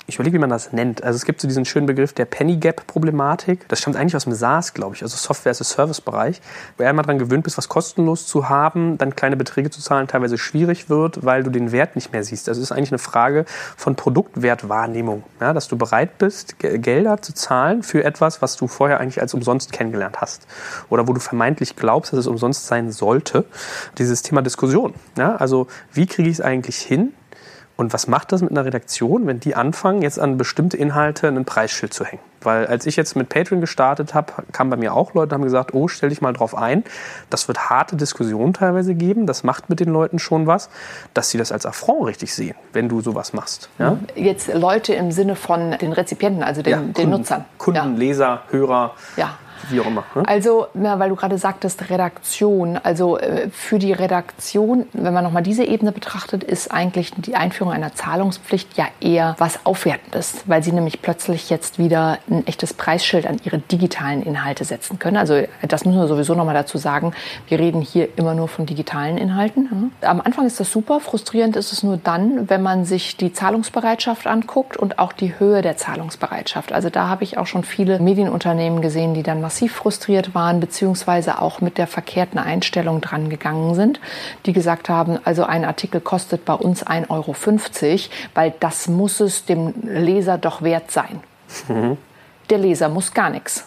ich 0.07 0.15
überlege, 0.15 0.35
wie 0.35 0.41
man 0.41 0.49
das 0.49 0.73
nennt. 0.73 1.03
Also 1.03 1.15
es 1.15 1.25
gibt 1.25 1.41
so 1.41 1.47
diesen 1.47 1.65
schönen 1.65 1.85
Begriff 1.85 2.13
der 2.13 2.25
Penny 2.25 2.57
Gap 2.57 2.87
Problematik. 2.87 3.67
Das 3.69 3.79
stammt 3.79 3.95
eigentlich 3.95 4.15
aus 4.15 4.23
dem 4.25 4.33
SaaS, 4.33 4.73
glaube 4.73 4.95
ich, 4.95 5.03
also 5.03 5.15
Software 5.15 5.51
as 5.51 5.61
a 5.61 5.63
Service 5.63 6.01
Bereich, 6.01 6.41
wo 6.77 6.83
immer 6.83 7.01
daran 7.03 7.19
gewöhnt 7.19 7.43
bist, 7.43 7.57
was 7.57 7.69
kostenlos 7.69 8.25
zu 8.25 8.49
haben, 8.49 8.97
dann 8.97 9.15
kleine 9.15 9.37
Beträge 9.37 9.69
zu 9.69 9.81
zahlen, 9.81 10.07
teilweise 10.07 10.37
schwierig 10.37 10.89
wird, 10.89 11.23
weil 11.23 11.43
du 11.43 11.49
den 11.49 11.71
Wert 11.71 11.95
nicht 11.95 12.11
mehr 12.11 12.23
siehst. 12.23 12.49
Also 12.49 12.59
es 12.59 12.69
ist 12.69 12.71
eigentlich 12.71 12.91
eine 12.91 12.99
Frage 12.99 13.45
von 13.77 13.95
Produktwertwahrnehmung, 13.95 15.23
ja, 15.39 15.53
dass 15.53 15.67
du 15.67 15.77
bereit 15.77 16.17
bist, 16.17 16.59
Gelder 16.59 17.21
zu 17.21 17.33
zahlen 17.33 17.83
für 17.83 18.03
etwas, 18.03 18.41
was 18.41 18.57
du 18.57 18.67
vorher 18.67 18.99
eigentlich 18.99 19.21
als 19.21 19.33
umsonst 19.33 19.71
kennengelernt 19.71 20.19
hast 20.19 20.47
oder 20.89 21.07
wo 21.07 21.13
du 21.13 21.19
vermeintlich 21.19 21.75
glaubst, 21.75 22.11
dass 22.11 22.19
es 22.19 22.27
umsonst 22.27 22.67
sein 22.67 22.91
sollte. 22.91 23.45
Dieses 23.97 24.23
Thema 24.23 24.41
Diskussion. 24.41 24.93
Ja, 25.17 25.35
also 25.35 25.67
wie 25.93 26.07
kriege 26.07 26.29
ich 26.29 26.39
es 26.39 26.41
eigentlich 26.41 26.77
hin, 26.77 27.13
und 27.81 27.93
was 27.93 28.05
macht 28.05 28.31
das 28.31 28.43
mit 28.43 28.51
einer 28.51 28.63
Redaktion, 28.63 29.25
wenn 29.25 29.39
die 29.39 29.55
anfangen, 29.55 30.03
jetzt 30.03 30.19
an 30.19 30.37
bestimmte 30.37 30.77
Inhalte 30.77 31.27
ein 31.27 31.45
Preisschild 31.45 31.95
zu 31.95 32.05
hängen? 32.05 32.21
Weil 32.39 32.67
als 32.67 32.85
ich 32.85 32.95
jetzt 32.95 33.15
mit 33.15 33.27
Patreon 33.27 33.59
gestartet 33.59 34.13
habe, 34.13 34.33
kamen 34.51 34.69
bei 34.69 34.77
mir 34.77 34.93
auch 34.93 35.15
Leute, 35.15 35.33
haben 35.33 35.41
gesagt, 35.41 35.73
oh, 35.73 35.87
stell 35.87 36.09
dich 36.09 36.21
mal 36.21 36.31
drauf 36.31 36.55
ein. 36.55 36.83
Das 37.31 37.47
wird 37.47 37.71
harte 37.71 37.95
Diskussionen 37.95 38.53
teilweise 38.53 38.93
geben. 38.93 39.25
Das 39.25 39.43
macht 39.43 39.71
mit 39.71 39.79
den 39.79 39.89
Leuten 39.89 40.19
schon 40.19 40.45
was, 40.45 40.69
dass 41.15 41.31
sie 41.31 41.39
das 41.39 41.51
als 41.51 41.65
Affront 41.65 42.05
richtig 42.05 42.35
sehen, 42.35 42.55
wenn 42.71 42.87
du 42.87 43.01
sowas 43.01 43.33
machst. 43.33 43.67
Ja? 43.79 43.97
Jetzt 44.13 44.53
Leute 44.53 44.93
im 44.93 45.11
Sinne 45.11 45.35
von 45.35 45.71
den 45.71 45.91
Rezipienten, 45.91 46.43
also 46.43 46.61
den, 46.61 46.71
ja, 46.71 46.77
Kunden, 46.77 46.93
den 46.93 47.09
Nutzern. 47.09 47.45
Kunden, 47.57 47.93
ja. 47.93 47.97
Leser, 47.97 48.41
Hörer. 48.51 48.93
Ja 49.17 49.39
wie 49.69 49.79
auch 49.79 49.87
immer. 49.87 50.03
Ne? 50.15 50.23
Also, 50.25 50.67
ja, 50.73 50.99
weil 50.99 51.09
du 51.09 51.15
gerade 51.15 51.37
sagtest, 51.37 51.89
Redaktion. 51.89 52.79
Also 52.81 53.17
äh, 53.17 53.49
für 53.49 53.79
die 53.79 53.93
Redaktion, 53.93 54.85
wenn 54.93 55.13
man 55.13 55.23
nochmal 55.23 55.43
diese 55.43 55.63
Ebene 55.63 55.91
betrachtet, 55.91 56.43
ist 56.43 56.71
eigentlich 56.71 57.11
die 57.15 57.35
Einführung 57.35 57.73
einer 57.73 57.93
Zahlungspflicht 57.93 58.77
ja 58.77 58.87
eher 58.99 59.35
was 59.37 59.65
Aufwertendes, 59.65 60.43
weil 60.45 60.63
sie 60.63 60.71
nämlich 60.71 61.01
plötzlich 61.01 61.49
jetzt 61.49 61.79
wieder 61.79 62.19
ein 62.29 62.45
echtes 62.47 62.73
Preisschild 62.73 63.27
an 63.27 63.39
ihre 63.43 63.59
digitalen 63.59 64.23
Inhalte 64.23 64.65
setzen 64.65 64.99
können. 64.99 65.17
Also 65.17 65.43
das 65.67 65.85
müssen 65.85 65.99
wir 65.99 66.07
sowieso 66.07 66.35
nochmal 66.35 66.55
dazu 66.55 66.77
sagen. 66.77 67.13
Wir 67.47 67.59
reden 67.59 67.81
hier 67.81 68.09
immer 68.17 68.33
nur 68.33 68.47
von 68.47 68.65
digitalen 68.65 69.17
Inhalten. 69.17 69.69
Hm? 69.69 69.91
Am 70.01 70.21
Anfang 70.21 70.45
ist 70.45 70.59
das 70.59 70.71
super, 70.71 70.99
frustrierend 70.99 71.55
ist 71.55 71.71
es 71.71 71.83
nur 71.83 71.97
dann, 71.97 72.49
wenn 72.49 72.61
man 72.61 72.85
sich 72.85 73.17
die 73.17 73.33
Zahlungsbereitschaft 73.33 74.27
anguckt 74.27 74.77
und 74.77 74.99
auch 74.99 75.13
die 75.13 75.39
Höhe 75.39 75.61
der 75.61 75.77
Zahlungsbereitschaft. 75.77 76.71
Also 76.71 76.89
da 76.89 77.07
habe 77.07 77.23
ich 77.23 77.37
auch 77.37 77.47
schon 77.47 77.63
viele 77.63 77.99
Medienunternehmen 77.99 78.81
gesehen, 78.81 79.13
die 79.13 79.23
dann 79.23 79.41
massiv 79.51 79.73
frustriert 79.73 80.33
waren, 80.33 80.61
beziehungsweise 80.61 81.41
auch 81.41 81.59
mit 81.59 81.77
der 81.77 81.85
verkehrten 81.85 82.39
Einstellung 82.39 83.01
dran 83.01 83.29
gegangen 83.29 83.75
sind, 83.75 83.99
die 84.45 84.53
gesagt 84.53 84.87
haben, 84.87 85.19
also 85.25 85.43
ein 85.43 85.65
Artikel 85.65 85.99
kostet 85.99 86.45
bei 86.45 86.53
uns 86.53 86.87
1,50 86.87 87.09
Euro, 87.09 87.35
weil 88.33 88.53
das 88.61 88.87
muss 88.87 89.19
es 89.19 89.43
dem 89.43 89.73
Leser 89.83 90.37
doch 90.37 90.61
wert 90.61 90.89
sein. 90.89 91.19
Mhm. 91.67 91.97
Der 92.49 92.59
Leser 92.59 92.87
muss 92.87 93.13
gar 93.13 93.29
nichts. 93.29 93.65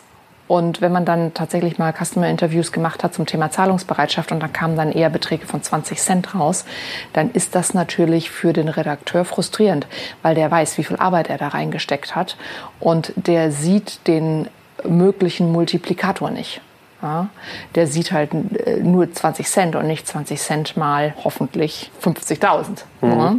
Und 0.49 0.81
wenn 0.81 0.93
man 0.93 1.05
dann 1.05 1.35
tatsächlich 1.35 1.79
mal 1.79 1.93
Customer-Interviews 1.93 2.73
gemacht 2.73 3.05
hat 3.05 3.13
zum 3.13 3.27
Thema 3.27 3.51
Zahlungsbereitschaft 3.51 4.33
und 4.33 4.41
da 4.41 4.49
kamen 4.49 4.77
dann 4.77 4.91
eher 4.91 5.11
Beträge 5.11 5.47
von 5.47 5.63
20 5.63 5.99
Cent 5.99 6.35
raus, 6.35 6.65
dann 7.13 7.31
ist 7.31 7.55
das 7.55 7.75
natürlich 7.75 8.31
für 8.31 8.55
den 8.55 8.69
Redakteur 8.69 9.27
frustrierend, 9.27 9.87
weil 10.23 10.35
der 10.35 10.51
weiß, 10.51 10.79
wie 10.79 10.85
viel 10.85 10.97
Arbeit 10.97 11.29
er 11.29 11.37
da 11.37 11.49
reingesteckt 11.49 12.17
hat 12.17 12.39
und 12.81 13.13
der 13.17 13.53
sieht 13.53 14.07
den 14.07 14.49
möglichen 14.89 15.53
Multiplikator 15.53 16.31
nicht. 16.31 16.61
Ja, 17.03 17.29
der 17.75 17.87
sieht 17.87 18.13
halt 18.13 18.33
äh, 18.33 18.81
nur 18.81 19.13
20 19.13 19.47
Cent 19.47 19.77
und 19.77 19.87
nicht 19.87 20.07
20 20.07 20.41
Cent 20.41 20.77
mal 20.79 21.15
hoffentlich 21.23 21.91
50.000. 22.03 22.85
Mhm. 23.03 23.11
Ja. 23.11 23.37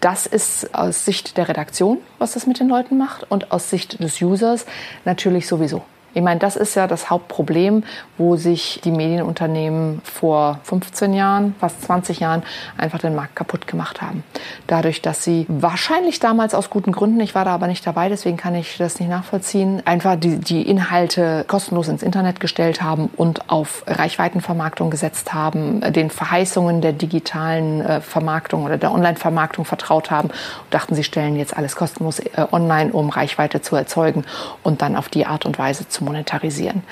Das 0.00 0.26
ist 0.26 0.74
aus 0.74 1.04
Sicht 1.04 1.36
der 1.36 1.48
Redaktion, 1.48 1.98
was 2.18 2.32
das 2.32 2.48
mit 2.48 2.58
den 2.58 2.68
Leuten 2.68 2.98
macht 2.98 3.30
und 3.30 3.52
aus 3.52 3.70
Sicht 3.70 4.02
des 4.02 4.20
Users 4.20 4.66
natürlich 5.04 5.46
sowieso. 5.46 5.82
Ich 6.14 6.22
meine, 6.22 6.40
das 6.40 6.56
ist 6.56 6.74
ja 6.74 6.86
das 6.86 7.08
Hauptproblem, 7.08 7.84
wo 8.18 8.36
sich 8.36 8.80
die 8.84 8.90
Medienunternehmen 8.90 10.02
vor 10.04 10.60
15 10.64 11.14
Jahren, 11.14 11.54
fast 11.58 11.82
20 11.82 12.20
Jahren 12.20 12.42
einfach 12.76 12.98
den 12.98 13.14
Markt 13.14 13.36
kaputt 13.36 13.66
gemacht 13.66 14.02
haben. 14.02 14.22
Dadurch, 14.66 15.00
dass 15.00 15.24
sie 15.24 15.46
wahrscheinlich 15.48 16.20
damals 16.20 16.54
aus 16.54 16.68
guten 16.68 16.92
Gründen, 16.92 17.20
ich 17.20 17.34
war 17.34 17.44
da 17.44 17.54
aber 17.54 17.66
nicht 17.66 17.86
dabei, 17.86 18.08
deswegen 18.10 18.36
kann 18.36 18.54
ich 18.54 18.76
das 18.76 19.00
nicht 19.00 19.08
nachvollziehen, 19.08 19.82
einfach 19.86 20.16
die, 20.16 20.38
die 20.38 20.62
Inhalte 20.62 21.44
kostenlos 21.48 21.88
ins 21.88 22.02
Internet 22.02 22.40
gestellt 22.40 22.82
haben 22.82 23.08
und 23.16 23.48
auf 23.48 23.84
Reichweitenvermarktung 23.86 24.90
gesetzt 24.90 25.32
haben, 25.32 25.80
den 25.92 26.10
Verheißungen 26.10 26.82
der 26.82 26.92
digitalen 26.92 27.80
äh, 27.80 28.00
Vermarktung 28.02 28.64
oder 28.64 28.76
der 28.76 28.92
Online-Vermarktung 28.92 29.64
vertraut 29.64 30.10
haben 30.10 30.28
und 30.28 30.74
dachten, 30.74 30.94
sie 30.94 31.04
stellen 31.04 31.36
jetzt 31.36 31.56
alles 31.56 31.74
kostenlos 31.74 32.18
äh, 32.18 32.46
online, 32.52 32.92
um 32.92 33.08
Reichweite 33.08 33.62
zu 33.62 33.76
erzeugen 33.76 34.24
und 34.62 34.82
dann 34.82 34.96
auf 34.96 35.08
die 35.08 35.24
Art 35.24 35.46
und 35.46 35.58
Weise 35.58 35.88
zu 35.88 36.01
monetarisieren. 36.02 36.82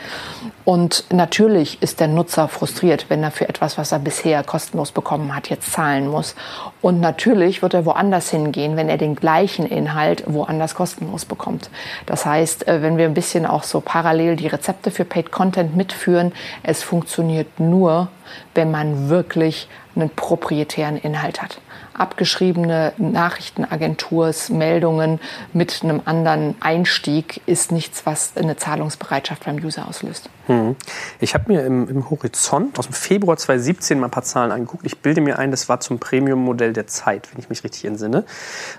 Und 0.64 1.04
natürlich 1.10 1.82
ist 1.82 2.00
der 2.00 2.08
Nutzer 2.08 2.48
frustriert, 2.48 3.06
wenn 3.08 3.22
er 3.22 3.30
für 3.30 3.48
etwas, 3.48 3.78
was 3.78 3.92
er 3.92 3.98
bisher 3.98 4.42
kostenlos 4.44 4.92
bekommen 4.92 5.34
hat, 5.34 5.50
jetzt 5.50 5.72
zahlen 5.72 6.08
muss. 6.08 6.34
Und 6.80 7.00
natürlich 7.00 7.62
wird 7.62 7.74
er 7.74 7.86
woanders 7.86 8.30
hingehen, 8.30 8.76
wenn 8.76 8.88
er 8.88 8.98
den 8.98 9.16
gleichen 9.16 9.66
Inhalt 9.66 10.24
woanders 10.26 10.74
kostenlos 10.74 11.24
bekommt. 11.24 11.70
Das 12.06 12.24
heißt, 12.24 12.68
äh, 12.68 12.82
wenn 12.82 12.96
wir 12.96 13.06
ein 13.06 13.14
bisschen 13.14 13.46
auch 13.46 13.62
so 13.62 13.80
parallel 13.80 14.36
die 14.36 14.46
Rezepte 14.46 14.90
für 14.90 15.04
Paid 15.04 15.30
Content 15.30 15.76
mitführen, 15.76 16.32
es 16.62 16.82
funktioniert 16.82 17.58
nur, 17.58 18.08
wenn 18.54 18.70
man 18.70 19.08
wirklich 19.08 19.68
einen 19.96 20.10
proprietären 20.10 20.96
Inhalt 20.96 21.42
hat. 21.42 21.60
Abgeschriebene 22.00 22.95
Nachrichtenagentursmeldungen 22.97 25.21
mit 25.52 25.80
einem 25.83 26.00
anderen 26.04 26.54
Einstieg 26.61 27.42
ist 27.47 27.73
nichts, 27.73 28.07
was 28.07 28.37
eine 28.37 28.57
Zahlungsbereitschaft 28.57 29.45
beim 29.45 29.57
User 29.57 29.87
auslöst. 29.87 30.30
Hm. 30.50 30.75
Ich 31.21 31.35
habe 31.35 31.45
mir 31.47 31.64
im, 31.64 31.88
im, 31.88 32.11
Horizont 32.11 32.76
aus 32.76 32.87
dem 32.87 32.92
Februar 32.92 33.37
2017 33.37 34.00
mal 34.00 34.09
ein 34.09 34.11
paar 34.11 34.25
Zahlen 34.25 34.50
angeguckt. 34.50 34.85
Ich 34.85 34.99
bilde 34.99 35.21
mir 35.21 35.38
ein, 35.38 35.52
das 35.52 35.69
war 35.69 35.78
zum 35.78 36.00
Premium-Modell 36.00 36.73
der 36.73 36.88
Zeit, 36.88 37.28
wenn 37.30 37.40
ich 37.40 37.49
mich 37.49 37.62
richtig 37.62 37.85
entsinne. 37.85 38.25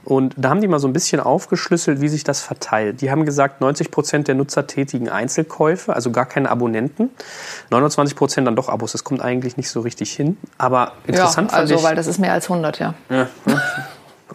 Und 0.03 0.33
da 0.35 0.49
haben 0.49 0.59
die 0.59 0.67
mal 0.67 0.79
so 0.79 0.89
ein 0.89 0.91
bisschen 0.91 1.21
aufgeschlüsselt, 1.21 2.01
wie 2.01 2.09
sich 2.09 2.25
das 2.25 2.41
verteilt. 2.41 2.99
Die 2.99 3.09
haben 3.09 3.25
gesagt, 3.25 3.61
90 3.61 3.89
Prozent 3.89 4.27
der 4.27 4.35
Nutzer 4.35 4.67
tätigen 4.67 5.07
Einzelkäufe, 5.07 5.95
also 5.95 6.11
gar 6.11 6.25
keine 6.25 6.49
Abonnenten. 6.49 7.09
29 7.69 8.17
Prozent 8.17 8.47
dann 8.47 8.57
doch 8.57 8.67
Abos. 8.67 8.91
Das 8.91 9.05
kommt 9.05 9.21
eigentlich 9.21 9.55
nicht 9.55 9.69
so 9.69 9.79
richtig 9.79 10.11
hin. 10.11 10.37
Aber 10.57 10.91
interessant 11.07 11.51
ja, 11.51 11.57
also, 11.57 11.75
fand 11.75 11.79
ich, 11.79 11.87
weil 11.87 11.95
das 11.95 12.07
ist 12.07 12.19
mehr 12.19 12.33
als 12.33 12.49
100, 12.49 12.79
ja. 12.79 12.95
ja, 13.09 13.29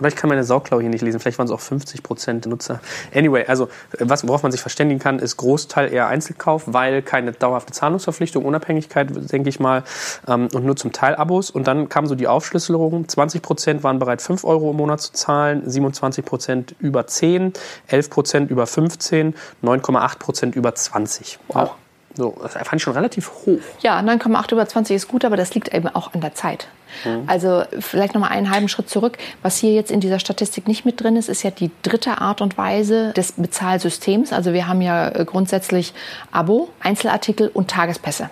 ich 0.04 0.16
kann 0.16 0.28
meine 0.28 0.44
Saugklaue 0.44 0.80
hier 0.80 0.90
nicht 0.90 1.02
lesen. 1.02 1.20
Vielleicht 1.20 1.38
waren 1.38 1.46
es 1.46 1.52
auch 1.52 1.60
50 1.60 2.02
Prozent 2.02 2.46
Nutzer. 2.46 2.80
Anyway, 3.14 3.44
also 3.46 3.68
was, 3.98 4.26
worauf 4.26 4.42
man 4.42 4.52
sich 4.52 4.60
verständigen 4.60 5.00
kann, 5.00 5.18
ist 5.18 5.36
Großteil 5.36 5.92
eher 5.92 6.08
Einzelkauf, 6.08 6.64
weil 6.66 7.02
keine 7.02 7.32
dauerhafte 7.32 7.72
Zahlungsverpflichtung, 7.72 8.44
Unabhängigkeit, 8.44 9.08
denke 9.32 9.48
ich 9.48 9.60
mal, 9.60 9.84
ähm, 10.28 10.48
und 10.52 10.64
nur 10.64 10.76
zum 10.76 10.92
Teil 10.92 11.14
Abos. 11.14 11.50
Und 11.50 11.66
dann 11.66 11.88
kam 11.88 12.06
so 12.06 12.14
die 12.14 12.28
Aufschlüsselung. 12.28 13.08
20 13.08 13.42
Prozent 13.42 13.82
waren 13.82 13.98
bereit, 13.98 14.22
5 14.22 14.44
Euro 14.44 14.70
im 14.70 14.76
Monat 14.76 15.00
zu 15.00 15.12
zahlen, 15.12 15.62
27 15.68 16.24
Prozent 16.24 16.74
über 16.78 17.06
10, 17.06 17.52
11 17.86 18.10
Prozent 18.10 18.50
über 18.50 18.66
15, 18.66 19.34
9,8 19.62 20.18
Prozent 20.18 20.56
über 20.56 20.74
20. 20.74 21.38
Wow. 21.48 21.70
So, 22.16 22.34
das 22.42 22.54
fand 22.54 22.74
ich 22.74 22.82
schon 22.82 22.94
relativ 22.94 23.30
hoch. 23.44 23.58
Ja, 23.80 23.98
9,8 24.00 24.52
über 24.52 24.66
20 24.66 24.96
ist 24.96 25.08
gut, 25.08 25.24
aber 25.24 25.36
das 25.36 25.54
liegt 25.54 25.72
eben 25.74 25.88
auch 25.88 26.14
an 26.14 26.22
der 26.22 26.34
Zeit. 26.34 26.68
Mhm. 27.04 27.24
Also 27.26 27.64
vielleicht 27.78 28.14
noch 28.14 28.22
mal 28.22 28.28
einen 28.28 28.50
halben 28.50 28.68
Schritt 28.68 28.88
zurück. 28.88 29.18
Was 29.42 29.58
hier 29.58 29.72
jetzt 29.72 29.90
in 29.90 30.00
dieser 30.00 30.18
Statistik 30.18 30.66
nicht 30.66 30.84
mit 30.84 31.02
drin 31.02 31.16
ist, 31.16 31.28
ist 31.28 31.42
ja 31.42 31.50
die 31.50 31.70
dritte 31.82 32.18
Art 32.18 32.40
und 32.40 32.56
Weise 32.56 33.12
des 33.12 33.32
Bezahlsystems. 33.32 34.32
Also 34.32 34.52
wir 34.54 34.66
haben 34.66 34.80
ja 34.80 35.08
äh, 35.08 35.24
grundsätzlich 35.26 35.92
Abo, 36.32 36.70
Einzelartikel 36.80 37.48
und 37.48 37.68
Tagespässe. 37.68 38.30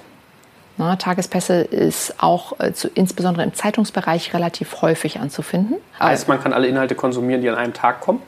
Na, 0.77 0.97
Tagespässe 0.97 1.61
ist 1.61 2.15
auch 2.19 2.59
äh, 2.59 2.73
zu, 2.73 2.89
insbesondere 2.89 3.45
im 3.45 3.55
Zeitungsbereich 3.55 4.35
relativ 4.35 4.83
häufig 4.83 5.21
anzufinden. 5.21 5.77
Heißt, 6.01 6.27
man 6.27 6.43
kann 6.43 6.53
alle 6.53 6.67
Inhalte 6.67 6.95
konsumieren, 6.95 7.43
die 7.43 7.49
an 7.49 7.55
einem 7.55 7.75
Tag 7.75 8.01
kommen? 8.01 8.23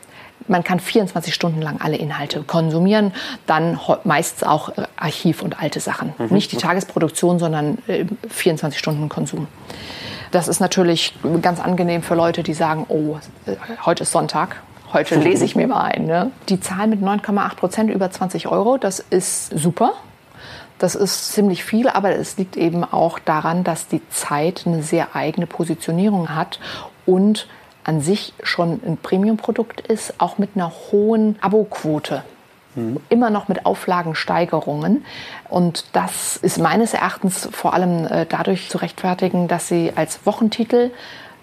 Man 0.48 0.64
kann 0.64 0.80
24 0.80 1.34
Stunden 1.34 1.60
lang 1.62 1.80
alle 1.80 1.96
Inhalte 1.96 2.42
konsumieren, 2.42 3.12
dann 3.46 3.78
meistens 4.04 4.42
auch 4.44 4.72
Archiv 4.96 5.42
und 5.42 5.60
alte 5.60 5.80
Sachen. 5.80 6.14
Mhm. 6.18 6.28
Nicht 6.30 6.52
die 6.52 6.56
Tagesproduktion, 6.56 7.38
sondern 7.38 7.78
24 8.28 8.76
äh, 8.76 8.78
Stunden 8.78 9.08
Konsum. 9.08 9.48
Das 10.30 10.48
ist 10.48 10.60
natürlich 10.60 11.14
ganz 11.42 11.60
angenehm 11.60 12.02
für 12.02 12.14
Leute, 12.14 12.42
die 12.42 12.54
sagen, 12.54 12.86
oh, 12.88 13.18
äh, 13.46 13.56
heute 13.84 14.02
ist 14.02 14.12
Sonntag, 14.12 14.62
heute 14.92 15.16
lese 15.16 15.44
ich 15.44 15.56
mir 15.56 15.66
mal 15.66 15.82
ein. 15.82 16.06
Ne? 16.06 16.30
Die 16.48 16.60
Zahl 16.60 16.86
mit 16.88 17.00
9,8 17.00 17.56
Prozent 17.56 17.90
über 17.90 18.10
20 18.10 18.48
Euro, 18.48 18.78
das 18.78 19.00
ist 19.00 19.56
super. 19.56 19.94
Das 20.78 20.94
ist 20.94 21.32
ziemlich 21.32 21.64
viel, 21.64 21.88
aber 21.88 22.14
es 22.16 22.36
liegt 22.36 22.56
eben 22.56 22.84
auch 22.84 23.18
daran, 23.18 23.64
dass 23.64 23.88
die 23.88 24.06
Zeit 24.10 24.64
eine 24.66 24.82
sehr 24.82 25.16
eigene 25.16 25.46
Positionierung 25.46 26.34
hat 26.34 26.60
und 27.06 27.48
an 27.86 28.00
sich 28.00 28.34
schon 28.42 28.80
ein 28.84 28.96
Premium-Produkt 28.96 29.80
ist, 29.80 30.14
auch 30.18 30.38
mit 30.38 30.50
einer 30.54 30.72
hohen 30.90 31.36
Aboquote. 31.40 32.24
Mhm. 32.74 32.98
Immer 33.08 33.30
noch 33.30 33.48
mit 33.48 33.64
Auflagensteigerungen. 33.64 35.04
Und 35.48 35.86
das 35.92 36.36
ist 36.36 36.58
meines 36.58 36.94
Erachtens 36.94 37.48
vor 37.52 37.74
allem 37.74 38.06
äh, 38.06 38.26
dadurch 38.28 38.68
zu 38.68 38.78
rechtfertigen, 38.78 39.46
dass 39.48 39.68
sie 39.68 39.92
als 39.94 40.26
Wochentitel 40.26 40.90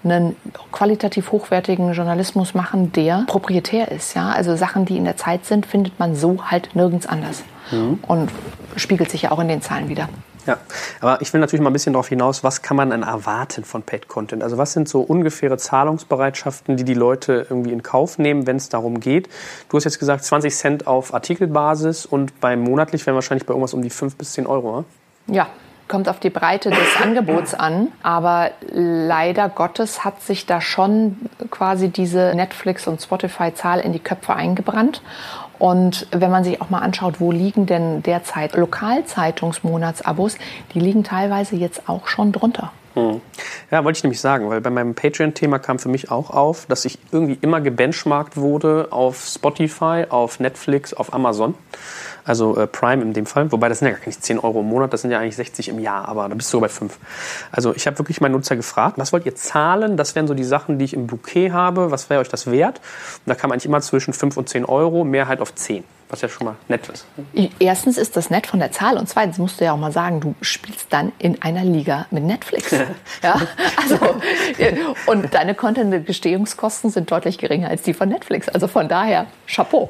einen 0.04 0.36
qualitativ 0.74 1.32
hochwertigen 1.32 1.94
Journalismus 1.94 2.54
machen, 2.54 2.92
der 2.92 3.24
proprietär 3.26 3.90
ist. 3.90 4.14
Ja? 4.16 4.32
Also 4.32 4.58
Sachen, 4.58 4.84
die 4.84 4.98
in 4.98 5.06
der 5.06 5.16
Zeit 5.16 5.46
sind, 5.46 5.66
findet 5.66 5.98
man 5.98 6.14
so 6.14 6.52
halt 6.52 6.76
nirgends 6.76 7.08
anders. 7.08 7.44
Mhm. 7.72 8.00
Und 8.06 8.32
spiegelt 8.76 9.10
sich 9.10 9.24
ja 9.24 9.32
auch 9.32 9.40
in 9.40 9.48
den 9.48 9.62
Zahlen 9.62 9.88
wieder. 9.88 10.10
Ja, 10.46 10.58
aber 11.00 11.22
ich 11.22 11.32
will 11.32 11.40
natürlich 11.40 11.62
mal 11.62 11.70
ein 11.70 11.74
bisschen 11.74 11.94
darauf 11.94 12.10
hinaus, 12.10 12.44
was 12.44 12.62
kann 12.62 12.76
man 12.76 12.90
denn 12.90 13.04
erwarten 13.04 13.64
von 13.64 13.84
Paid 13.84 14.08
Content? 14.08 14.44
Also 14.44 14.58
was 14.58 14.74
sind 14.74 14.90
so 14.90 15.02
ungefähre 15.02 15.58
Zahlungsbereitschaften, 15.58 16.76
die 16.76 16.84
die 16.84 16.94
Leute 16.94 17.48
irgendwie 17.50 17.72
in 17.72 17.82
Kauf 17.82 18.18
nehmen, 18.18 18.46
wenn 18.46 18.58
es 18.58 18.70
darum 18.70 19.00
geht? 19.00 19.30
Du 19.70 19.78
hast 19.78 19.86
jetzt 19.86 20.00
gesagt 20.00 20.24
20 20.24 20.56
Cent 20.56 20.88
auf 20.88 21.14
Artikelbasis 21.14 22.06
und 22.06 22.40
beim 22.42 22.62
monatlich 22.62 23.06
wären 23.06 23.16
wahrscheinlich 23.16 23.46
bei 23.46 23.52
irgendwas 23.52 23.74
um 23.74 23.82
die 23.82 23.90
5 23.90 24.16
bis 24.16 24.34
10 24.34 24.46
Euro, 24.46 24.70
oder? 24.80 24.86
Ja, 25.28 25.48
kommt 25.88 26.10
auf 26.10 26.20
die 26.20 26.30
Breite 26.30 26.70
des 26.70 26.98
Angebots 27.02 27.54
an. 27.54 27.90
Aber 28.02 28.52
leider 28.72 29.50
Gottes 29.50 30.04
hat 30.04 30.22
sich 30.22 30.46
da 30.46 30.60
schon 30.60 31.18
quasi 31.52 31.90
diese 31.90 32.34
Netflix- 32.36 32.88
und 32.88 33.02
Spotify-Zahl 33.02 33.80
in 33.80 33.94
die 33.94 34.00
Köpfe 34.00 34.34
eingebrannt. 34.34 35.02
Und 35.60 36.08
wenn 36.12 36.32
man 36.32 36.44
sich 36.44 36.62
auch 36.62 36.70
mal 36.70 36.80
anschaut, 36.80 37.20
wo 37.20 37.32
liegen 37.32 37.66
denn 37.66 38.04
derzeit 38.04 38.56
Lokalzeitungsmonatsabos, 38.56 40.38
die 40.74 40.80
liegen 40.80 41.04
teilweise 41.04 41.56
jetzt 41.56 41.88
auch 41.88 42.08
schon 42.08 42.32
drunter. 42.32 42.72
Hm. 42.96 43.22
Ja, 43.72 43.84
wollte 43.84 43.98
ich 43.98 44.04
nämlich 44.04 44.22
sagen, 44.22 44.50
weil 44.50 44.62
bei 44.62 44.70
meinem 44.70 44.94
Patreon-Thema 44.94 45.60
kam 45.60 45.80
für 45.80 45.90
mich 45.90 46.12
auch 46.12 46.30
auf, 46.30 46.66
dass 46.68 46.86
ich 46.86 47.00
irgendwie 47.12 47.38
immer 47.42 47.60
gebenchmarkt 47.60 48.38
wurde 48.38 48.88
auf 48.92 49.26
Spotify, 49.26 50.06
auf 50.10 50.40
Netflix, 50.40 50.94
auf 50.94 51.14
Amazon 51.14 51.56
also 52.26 52.58
äh, 52.58 52.68
Prime 52.68 53.02
in 53.02 53.14
dem 53.14 53.26
Fall. 53.26 53.52
Wobei 53.52 53.70
das 53.70 53.80
sind 53.80 53.90
ja 53.90 53.94
gar 53.94 54.06
nicht 54.06 54.24
10 54.24 54.40
Euro 54.40 54.62
im 54.62 54.68
Monat, 54.68 54.94
das 54.94 55.02
sind 55.02 55.12
ja 55.12 55.20
eigentlich 55.20 55.36
60 55.36 55.70
im 55.70 55.80
Jahr, 55.80 56.08
aber 56.08 56.30
da 56.30 56.36
bist 56.36 56.54
du 56.54 56.60
bei 56.60 56.70
5. 56.70 56.98
Also 57.52 57.74
ich 57.76 57.88
habe 57.88 57.98
wirklich 58.00 58.22
meinen 58.22 58.34
Nutzer 58.34 58.56
gefragt, 58.56 58.98
was 58.98 59.14
wollt 59.14 59.26
ihr 59.26 59.36
zahlen? 59.36 59.98
Das 59.98 60.16
wären 60.16 60.28
so 60.28 60.34
die 60.34 60.44
Sachen, 60.44 60.80
die 60.80 60.86
ich 60.86 60.94
im 60.94 61.08
Bouquet 61.08 61.52
habe. 61.52 61.92
Was 61.92 62.10
wäre 62.10 62.22
euch 62.22 62.30
das 62.30 62.50
wert? 62.50 62.80
Und 63.26 63.30
da 63.30 63.36
kam 63.36 63.52
eigentlich 63.52 63.66
immer 63.66 63.82
zwischen 63.82 64.14
5 64.14 64.38
und 64.38 64.50
10 64.50 64.66
Euro, 64.66 65.04
Mehrheit 65.04 65.42
auf 65.42 65.54
10 65.54 65.84
was 66.14 66.22
ja 66.22 66.30
schon 66.30 66.46
mal 66.46 66.56
nett 66.68 66.88
ist. 66.90 67.08
Erstens 67.58 67.98
ist 67.98 68.16
das 68.16 68.30
nett 68.30 68.46
von 68.46 68.60
der 68.60 68.72
Zahl 68.72 68.98
und 68.98 69.10
zweitens 69.10 69.40
musst 69.40 69.60
du 69.60 69.66
ja 69.66 69.74
auch 69.74 69.78
mal 69.78 69.92
sagen, 69.92 70.22
du 70.22 70.36
spielst 70.42 70.94
dann 70.94 71.12
in 71.18 71.42
einer 71.42 71.64
Liga 71.64 72.06
mit 72.12 72.24
Netflix. 72.24 72.72
ja, 73.24 73.42
also, 73.76 73.98
und 75.08 75.34
deine 75.34 75.56
Content-Gestehungskosten 75.56 76.92
sind 76.92 77.10
deutlich 77.10 77.40
geringer 77.40 77.68
als 77.68 77.82
die 77.82 77.96
von 77.96 78.10
Netflix. 78.10 78.48
Also 78.48 78.68
von 78.68 78.88
daher, 78.88 79.26
Chapeau. 79.48 79.90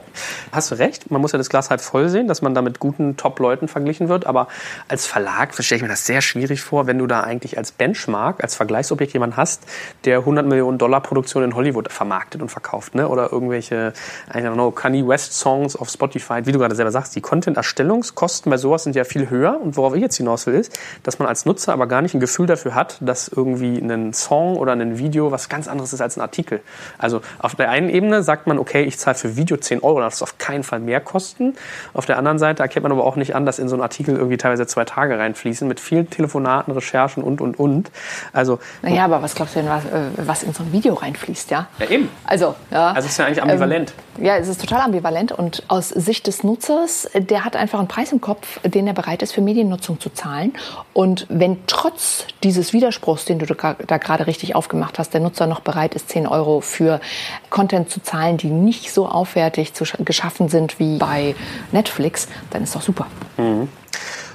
Hast 0.53 0.72
du 0.72 0.75
recht, 0.75 1.12
man 1.12 1.20
muss 1.20 1.34
ja 1.34 1.38
das 1.38 1.50
Glas 1.50 1.70
halb 1.70 1.82
voll 1.82 2.08
sehen, 2.08 2.30
dass 2.30 2.42
man 2.42 2.56
da 2.56 2.62
mit 2.62 2.80
guten 2.80 3.18
Top-Leuten 3.18 3.68
verglichen 3.68 4.08
wird. 4.08 4.25
Aber 4.25 4.48
als 4.88 5.06
Verlag 5.06 5.53
stelle 5.62 5.75
ich 5.75 5.84
mir 5.84 5.89
das 5.89 6.06
sehr 6.06 6.22
schwierig 6.22 6.62
vor, 6.62 6.88
wenn 6.88 7.00
du 7.00 7.06
da 7.06 7.20
eigentlich 7.20 7.58
als 7.58 7.74
Benchmark, 7.74 8.42
als 8.42 8.56
Vergleichsobjekt 8.56 9.12
jemanden 9.12 9.36
hast, 9.36 9.63
der 10.06 10.20
100 10.20 10.46
Millionen 10.46 10.77
Dollar 10.77 11.01
Produktion 11.01 11.44
in 11.44 11.53
Hollywood 11.53 11.92
vermarktet 11.92 12.42
und 12.42 12.48
verkauft. 12.48 12.96
Ne? 12.96 13.10
Oder 13.10 13.34
irgendwelche, 13.34 13.92
I 14.34 14.38
don't 14.38 14.53
know, 14.53 14.72
Kanye 14.72 15.06
West 15.06 15.34
Songs 15.34 15.75
auf 15.75 15.89
Spotify 15.89 16.12
Spotify, 16.20 16.46
wie 16.46 16.51
du 16.51 16.60
gerade 16.60 16.75
selber 16.75 16.91
sagst, 16.91 17.15
die 17.15 17.22
Content-Erstellungskosten 17.22 18.50
bei 18.50 18.58
sowas 18.58 18.84
sind 18.84 18.96
ja 18.96 19.03
viel 19.03 19.29
höher. 19.29 19.60
Und 19.60 19.77
worauf 19.77 19.96
ich 19.96 20.01
jetzt 20.01 20.17
hinaus 20.17 20.46
will, 20.46 20.55
ist, 20.55 20.77
dass 21.03 21.20
man 21.20 21.27
als 21.27 21.46
Nutzer 21.46 21.74
aber 21.74 21.88
gar 21.88 22.01
nicht 22.01 22.13
ein 22.13 22.20
Gefühl 22.20 22.46
dafür 22.46 22.75
hat, 22.75 22.98
dass 23.01 23.27
irgendwie 23.27 23.77
ein 23.77 24.13
Song 24.13 24.58
oder 24.58 24.74
ein 24.74 24.98
Video 24.98 25.32
was 25.32 25.50
ganz 25.50 25.67
anderes 25.67 25.93
ist 25.93 26.01
als 26.01 26.17
ein 26.17 26.22
Artikel. 26.22 26.62
Also 26.98 27.22
auf 27.39 27.55
der 27.55 27.70
einen 27.70 27.89
Ebene 27.89 28.24
sagt 28.24 28.48
man, 28.48 28.60
okay, 28.60 28.84
ich 28.84 28.98
zahle 28.98 29.15
für 29.15 29.36
Video 29.36 29.58
10 29.58 29.82
Euro, 29.82 30.00
das 30.01 30.15
ist 30.15 30.22
auf 30.22 30.38
keinen 30.38 30.63
Fall 30.63 30.79
mehr 30.79 31.00
kosten. 31.00 31.55
Auf 31.93 32.05
der 32.05 32.17
anderen 32.17 32.39
Seite 32.39 32.63
erkennt 32.63 32.84
man 32.84 32.91
aber 32.91 33.05
auch 33.05 33.15
nicht 33.15 33.36
an, 33.36 33.46
dass 33.46 33.60
in 33.60 33.67
so 33.67 33.75
einen 33.75 33.84
Artikel 33.84 34.15
irgendwie 34.15 34.38
teilweise 34.38 34.67
zwei 34.67 34.86
Tage 34.86 35.17
reinfließen 35.17 35.67
mit 35.67 35.79
vielen 35.79 36.10
Telefonaten, 36.10 36.74
Recherchen 36.74 37.24
und, 37.24 37.41
und, 37.41 37.60
und. 37.60 37.91
Also, 38.34 38.60
naja, 38.82 39.05
aber 39.05 39.22
was 39.22 39.36
glaubst 39.36 39.55
du 39.55 39.60
denn, 39.60 39.70
was, 39.70 39.86
äh, 39.86 40.10
was 40.17 40.43
in 40.43 40.53
so 40.53 40.63
ein 40.63 40.72
Video 40.72 40.93
reinfließt, 40.93 41.51
ja? 41.51 41.67
Ja, 41.79 41.89
eben. 41.89 42.10
Also, 42.25 42.55
ja. 42.72 42.89
Also 42.89 43.05
es 43.05 43.13
ist 43.13 43.17
ja 43.17 43.25
eigentlich 43.25 43.41
ambivalent. 43.41 43.93
Ähm, 44.17 44.25
ja, 44.25 44.38
es 44.38 44.48
ist 44.48 44.62
total 44.62 44.82
ambivalent 44.82 45.32
und 45.32 45.63
aus 45.67 45.89
Sicht 46.03 46.27
des 46.27 46.43
Nutzers, 46.43 47.10
der 47.15 47.43
hat 47.43 47.55
einfach 47.55 47.79
einen 47.79 47.88
Preis 47.88 48.12
im 48.12 48.22
Kopf, 48.22 48.60
den 48.62 48.86
er 48.86 48.93
bereit 48.93 49.24
ist 49.24 49.33
für 49.33 49.41
Mediennutzung 49.41 50.00
zu 50.00 50.10
zahlen. 50.10 50.53
Und 50.93 51.25
wenn 51.29 51.57
trotz 51.65 52.27
dieses 52.43 52.74
Widerspruchs, 52.74 53.25
den 53.25 53.39
du 53.39 53.45
da 53.48 53.98
gerade 53.98 54.27
richtig 54.27 54.55
aufgemacht 54.55 55.00
hast, 55.00 55.13
der 55.13 55.22
Nutzer 55.22 55.48
noch 55.48 55.62
bereit 55.62 55.95
ist, 55.95 56.10
10 56.10 56.27
Euro 56.27 56.62
für 56.62 57.01
Content 57.50 57.89
zu 57.89 58.01
zahlen, 58.01 58.38
die 58.38 58.50
nicht 58.50 58.93
so 58.93 59.07
aufwertig 59.07 59.74
geschaffen 60.00 60.50
sind 60.50 60.79
wie 60.79 60.98
bei 61.00 61.36
Netflix, 61.72 62.27
dann 62.51 62.63
ist 62.63 62.75
doch 62.75 62.81
super. 62.81 63.07
Mhm. 63.38 63.67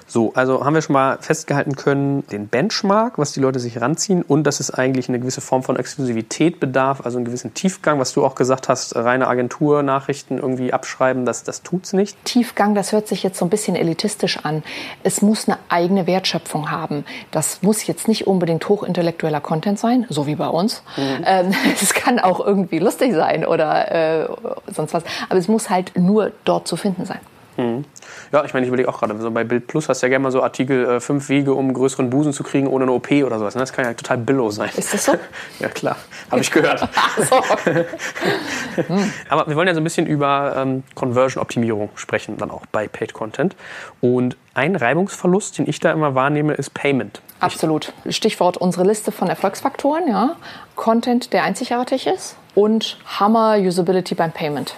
So, 0.09 0.33
also 0.35 0.65
haben 0.65 0.75
wir 0.75 0.81
schon 0.81 0.95
mal 0.95 1.19
festgehalten 1.21 1.77
können, 1.77 2.27
den 2.29 2.49
Benchmark, 2.49 3.19
was 3.19 3.33
die 3.33 3.41
Leute 3.41 3.61
sich 3.61 3.81
ranziehen 3.81 4.23
und 4.23 4.45
dass 4.45 4.59
es 4.59 4.73
eigentlich 4.73 5.09
eine 5.11 5.21
gewisse 5.21 5.43
Form 5.43 5.63
von 5.63 5.77
Exklusivität 5.77 6.61
bedarf, 6.61 7.03
also 7.05 7.19
einen 7.19 7.27
gewissen 7.27 7.53
Tiefgang, 7.53 8.01
was 8.01 8.15
du 8.15 8.25
auch 8.25 8.35
gesagt 8.35 8.71
hast, 8.71 8.97
reine 8.97 9.29
Agentur-Nachrichten 9.29 10.39
irgendwie 10.39 10.73
abschreiben, 10.73 11.27
das, 11.27 11.45
das 11.45 11.63
es 11.83 11.93
nicht. 11.93 12.17
Tiefgang, 12.25 12.75
das 12.75 12.93
hört 12.93 13.07
sich 13.07 13.23
jetzt 13.23 13.39
so 13.39 13.45
ein 13.45 13.51
bisschen 13.51 13.77
elitistisch 13.77 14.39
an. 14.45 14.63
Es 15.03 15.21
muss 15.21 15.47
eine 15.47 15.59
eigene 15.69 16.07
Wertschöpfung 16.07 16.71
haben. 16.71 17.05
Das 17.31 17.63
muss 17.63 17.87
jetzt 17.87 18.09
nicht 18.09 18.27
unbedingt 18.27 18.67
hochintellektueller 18.67 19.43
Content 19.43 19.79
sein, 19.79 20.07
so 20.09 20.27
wie 20.27 20.37
bei 20.37 20.49
uns. 20.49 20.83
Mhm. 20.97 21.25
Ähm, 21.27 21.55
es 21.83 21.93
kann 21.93 22.19
auch 22.19 22.45
irgendwie 22.45 22.79
lustig 22.79 23.13
sein 23.13 23.45
oder 23.45 24.23
äh, 24.23 24.29
sonst 24.75 24.95
was. 24.95 25.03
Aber 25.29 25.39
es 25.39 25.49
muss 25.49 25.69
halt 25.69 25.99
nur 25.99 26.33
dort 26.45 26.67
zu 26.67 26.77
finden 26.77 27.05
sein. 27.05 27.21
Hm. 27.59 27.85
Ja, 28.31 28.45
ich 28.45 28.55
meine, 28.55 28.65
ich 28.65 28.69
überlege 28.69 28.89
auch 28.89 29.01
gerade, 29.01 29.19
so 29.19 29.33
bei 29.33 29.43
Bild 29.43 29.67
Plus 29.67 29.89
hast 29.89 30.01
du 30.01 30.07
ja 30.07 30.11
gerne 30.11 30.23
mal 30.23 30.31
so 30.31 30.45
Artikel, 30.45 30.87
äh, 30.87 31.01
fünf 31.01 31.29
Wege, 31.29 31.55
um 31.55 31.67
einen 31.67 31.75
größeren 31.75 32.09
Busen 32.09 32.33
zu 32.33 32.45
kriegen 32.45 32.69
ohne 32.69 32.85
eine 32.85 32.93
OP 32.93 33.11
oder 33.11 33.41
sowas. 33.41 33.57
Ne? 33.57 33.61
Das 33.61 33.73
kann 33.73 33.85
ja 33.85 33.95
total 33.95 34.19
billow 34.19 34.51
sein. 34.53 34.71
Ist 34.77 34.95
das 34.95 35.07
so? 35.07 35.15
ja, 35.59 35.69
klar. 35.69 35.97
Habe 36.31 36.41
ich 36.41 36.53
gehört. 36.53 36.79
so. 37.29 37.37
Aber 39.29 39.49
wir 39.49 39.57
wollen 39.57 39.67
ja 39.67 39.75
so 39.75 39.81
ein 39.81 39.85
bisschen 39.85 40.07
über 40.07 40.55
ähm, 40.57 40.85
Conversion-Optimierung 40.95 41.91
sprechen, 41.97 42.37
dann 42.37 42.53
auch 42.53 42.65
bei 42.67 42.87
Paid 42.87 43.13
Content. 43.13 43.57
Und 44.01 44.37
ein 44.55 44.77
Reibungsverlust, 44.77 45.59
den 45.59 45.69
ich 45.69 45.81
da 45.81 45.91
immer 45.91 46.15
wahrnehme, 46.15 46.55
ist 46.55 46.75
Payment. 46.75 47.21
Absolut. 47.41 47.93
Stichwort 48.09 48.57
unsere 48.57 48.85
Liste 48.87 49.11
von 49.11 49.29
Erfolgsfaktoren, 49.29 50.07
ja. 50.07 50.37
Content, 50.77 51.33
der 51.33 51.43
einzigartig 51.43 52.07
ist 52.07 52.37
und 52.55 52.99
Hammer 53.19 53.57
Usability 53.59 54.15
beim 54.15 54.31
Payment. 54.31 54.77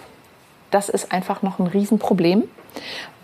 Das 0.71 0.89
ist 0.89 1.13
einfach 1.13 1.43
noch 1.43 1.59
ein 1.59 1.67
Riesenproblem 1.67 2.45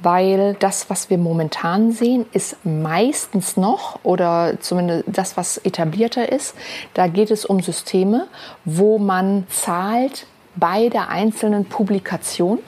weil 0.02 0.54
das, 0.54 0.90
was 0.90 1.10
wir 1.10 1.18
momentan 1.18 1.90
sehen, 1.92 2.26
ist 2.32 2.64
meistens 2.64 3.56
noch 3.56 3.98
oder 4.02 4.54
zumindest 4.60 5.04
das, 5.06 5.36
was 5.36 5.58
etablierter 5.58 6.30
ist, 6.30 6.54
da 6.94 7.06
geht 7.06 7.30
es 7.30 7.44
um 7.44 7.60
Systeme, 7.60 8.28
wo 8.64 8.98
man 8.98 9.46
zahlt 9.48 10.26
bei 10.54 10.88
der 10.88 11.08
einzelnen 11.08 11.64
Publikation 11.64 12.58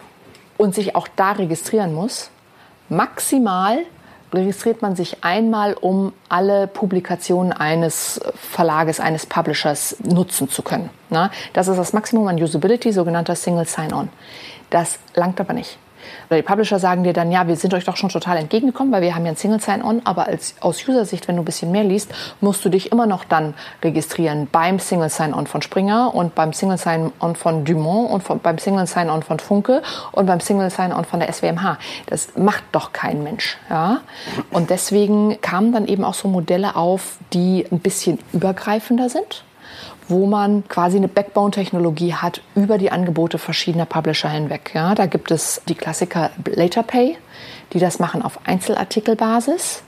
und 0.57 0.75
sich 0.75 0.97
auch 0.97 1.09
da 1.17 1.33
registrieren 1.33 1.95
muss. 1.95 2.31
Maximal 2.89 3.79
registriert 4.33 4.83
man 4.83 4.97
sich 4.97 5.25
einmal, 5.25 5.75
um 5.75 6.13
alle 6.29 6.67
Publikationen 6.67 7.53
eines 7.53 8.21
Verlages, 8.35 9.01
eines 9.01 9.27
Publishers 9.27 9.97
nutzen 10.03 10.51
zu 10.51 10.63
können. 10.63 10.91
Das 11.53 11.69
ist 11.69 11.77
das 11.77 11.93
Maximum 11.93 12.27
an 12.29 12.43
Usability, 12.43 12.93
sogenannter 12.93 13.35
Single 13.35 13.67
Sign-On. 13.67 14.11
Das 14.71 14.99
langt 15.15 15.41
aber 15.41 15.55
nicht. 15.55 15.79
Oder 16.29 16.37
die 16.39 16.43
Publisher 16.43 16.79
sagen 16.79 17.05
dir 17.05 17.13
dann, 17.13 17.31
ja, 17.33 17.47
wir 17.47 17.57
sind 17.57 17.75
euch 17.75 17.85
doch 17.85 17.97
schon 17.97 18.09
total 18.11 18.37
entgegengekommen, 18.37 18.93
weil 18.93 19.03
wir 19.03 19.15
haben 19.15 19.25
ja 19.25 19.33
ein 19.33 19.37
Single 19.37 19.61
Sign-On, 19.61 20.03
aber 20.05 20.27
als, 20.27 20.55
aus 20.61 20.87
User-Sicht, 20.87 21.29
wenn 21.29 21.37
du 21.37 21.43
ein 21.43 21.45
bisschen 21.45 21.71
mehr 21.71 21.85
liest, 21.85 22.13
musst 22.41 22.65
du 22.65 22.69
dich 22.69 22.93
immer 22.93 23.07
noch 23.07 23.25
dann 23.25 23.55
registrieren 23.83 24.49
beim 24.51 24.79
Single 24.79 25.09
Sign-On 25.09 25.47
von 25.47 25.63
Springer 25.63 26.15
und 26.15 26.35
beim 26.35 26.53
Single 26.53 26.79
Sign-On 26.79 27.37
von 27.37 27.65
Dumont 27.65 28.11
und 28.11 28.23
von, 28.23 28.41
beim 28.41 28.59
Single 28.59 28.87
Sign-On 28.87 29.23
von 29.23 29.39
Funke 29.39 29.83
und 30.13 30.27
beim 30.27 30.41
Single 30.41 30.71
Sign-On 30.71 31.05
von 31.05 31.21
der 31.21 31.33
SWMH. 31.33 31.79
Das 32.07 32.37
macht 32.37 32.65
doch 32.73 32.93
kein 32.93 33.23
Mensch. 33.23 33.57
Ja? 33.71 34.01
Und 34.51 34.71
deswegen 34.71 35.41
kamen 35.41 35.73
dann 35.73 35.87
eben 35.87 36.05
auch 36.05 36.15
so 36.15 36.29
Modelle 36.29 36.77
auf, 36.77 37.19
die 37.33 37.67
ein 37.71 37.81
bisschen 37.81 38.19
übergreifender 38.33 39.09
sind 39.09 39.45
wo 40.09 40.27
man 40.27 40.67
quasi 40.69 40.97
eine 40.97 41.09
Backbone-Technologie 41.09 42.15
hat 42.15 42.43
über 42.55 42.79
die 42.79 42.91
Angebote 42.91 43.39
verschiedener 43.39 43.87
Publisher 43.87 44.31
hinweg. 44.31 44.73
Ja, 44.75 44.95
da 44.95 45.07
gibt 45.07 45.31
es 45.31 45.63
die 45.69 45.75
Klassiker 45.75 46.31
LaterPay, 46.45 47.17
die 47.73 47.79
das 47.79 47.99
machen 47.99 48.23
auf 48.23 48.41
Einzelartikelbasis 48.47 49.83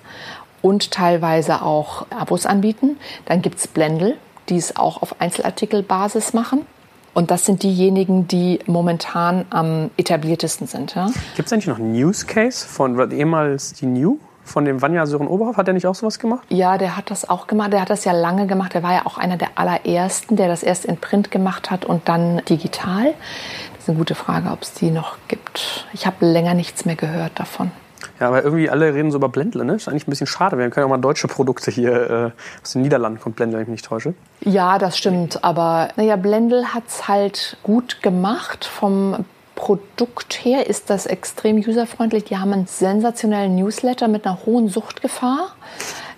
und 0.62 0.90
teilweise 0.90 1.62
auch 1.62 2.06
Abos 2.10 2.46
anbieten. 2.46 2.98
Dann 3.24 3.42
gibt 3.42 3.58
es 3.58 3.66
Blendl, 3.66 4.16
die 4.48 4.56
es 4.56 4.76
auch 4.76 5.02
auf 5.02 5.20
Einzelartikelbasis 5.20 6.34
machen. 6.34 6.66
Und 7.12 7.30
das 7.30 7.44
sind 7.44 7.62
diejenigen, 7.62 8.28
die 8.28 8.60
momentan 8.66 9.44
am 9.50 9.90
etabliertesten 9.96 10.66
sind. 10.66 10.94
Ja. 10.94 11.10
Gibt 11.34 11.46
es 11.46 11.52
eigentlich 11.52 11.66
noch 11.66 11.78
einen 11.78 11.94
Use 11.94 12.24
Case 12.26 12.66
von 12.66 13.10
ehemals 13.10 13.72
die 13.72 13.86
New? 13.86 14.18
Von 14.44 14.64
dem 14.64 14.82
Vanya 14.82 15.06
Sören 15.06 15.28
Oberhoff, 15.28 15.56
hat 15.56 15.66
der 15.66 15.74
nicht 15.74 15.86
auch 15.86 15.94
sowas 15.94 16.18
gemacht? 16.18 16.42
Ja, 16.48 16.78
der 16.78 16.96
hat 16.96 17.10
das 17.10 17.28
auch 17.28 17.46
gemacht. 17.46 17.72
Der 17.72 17.82
hat 17.82 17.90
das 17.90 18.04
ja 18.04 18.12
lange 18.12 18.46
gemacht. 18.46 18.74
Der 18.74 18.82
war 18.82 18.92
ja 18.92 19.06
auch 19.06 19.18
einer 19.18 19.36
der 19.36 19.50
allerersten, 19.54 20.36
der 20.36 20.48
das 20.48 20.62
erst 20.62 20.84
in 20.84 20.96
Print 20.96 21.30
gemacht 21.30 21.70
hat 21.70 21.84
und 21.84 22.08
dann 22.08 22.42
digital. 22.48 23.14
Das 23.74 23.84
ist 23.84 23.88
eine 23.88 23.98
gute 23.98 24.14
Frage, 24.14 24.50
ob 24.50 24.62
es 24.62 24.72
die 24.74 24.90
noch 24.90 25.16
gibt. 25.28 25.86
Ich 25.92 26.06
habe 26.06 26.26
länger 26.26 26.54
nichts 26.54 26.84
mehr 26.84 26.96
gehört 26.96 27.38
davon. 27.38 27.70
Ja, 28.18 28.28
aber 28.28 28.44
irgendwie 28.44 28.68
alle 28.68 28.92
reden 28.92 29.10
so 29.10 29.16
über 29.16 29.30
Blendle, 29.30 29.64
ne? 29.64 29.74
Ist 29.74 29.88
eigentlich 29.88 30.06
ein 30.06 30.10
bisschen 30.10 30.26
schade. 30.26 30.58
Wir 30.58 30.68
können 30.68 30.82
ja 30.82 30.86
auch 30.86 30.96
mal 30.96 30.98
deutsche 30.98 31.26
Produkte 31.26 31.70
hier 31.70 32.10
äh, 32.10 32.30
aus 32.62 32.72
den 32.72 32.82
Niederlanden 32.82 33.18
kommt 33.18 33.36
Blendle, 33.36 33.56
wenn 33.56 33.62
ich 33.62 33.68
mich 33.68 33.78
nicht 33.78 33.86
täusche. 33.86 34.12
Ja, 34.40 34.78
das 34.78 34.98
stimmt. 34.98 35.42
Aber 35.42 35.88
naja, 35.96 36.16
Blendle 36.16 36.74
hat 36.74 36.84
es 36.86 37.08
halt 37.08 37.56
gut 37.62 38.02
gemacht 38.02 38.66
vom 38.66 39.24
Produkt 39.60 40.42
her 40.42 40.68
ist 40.68 40.88
das 40.88 41.04
extrem 41.04 41.58
userfreundlich. 41.58 42.24
Die 42.24 42.38
haben 42.38 42.54
einen 42.54 42.66
sensationellen 42.66 43.56
Newsletter 43.56 44.08
mit 44.08 44.24
einer 44.26 44.38
hohen 44.46 44.70
Suchtgefahr. 44.70 45.54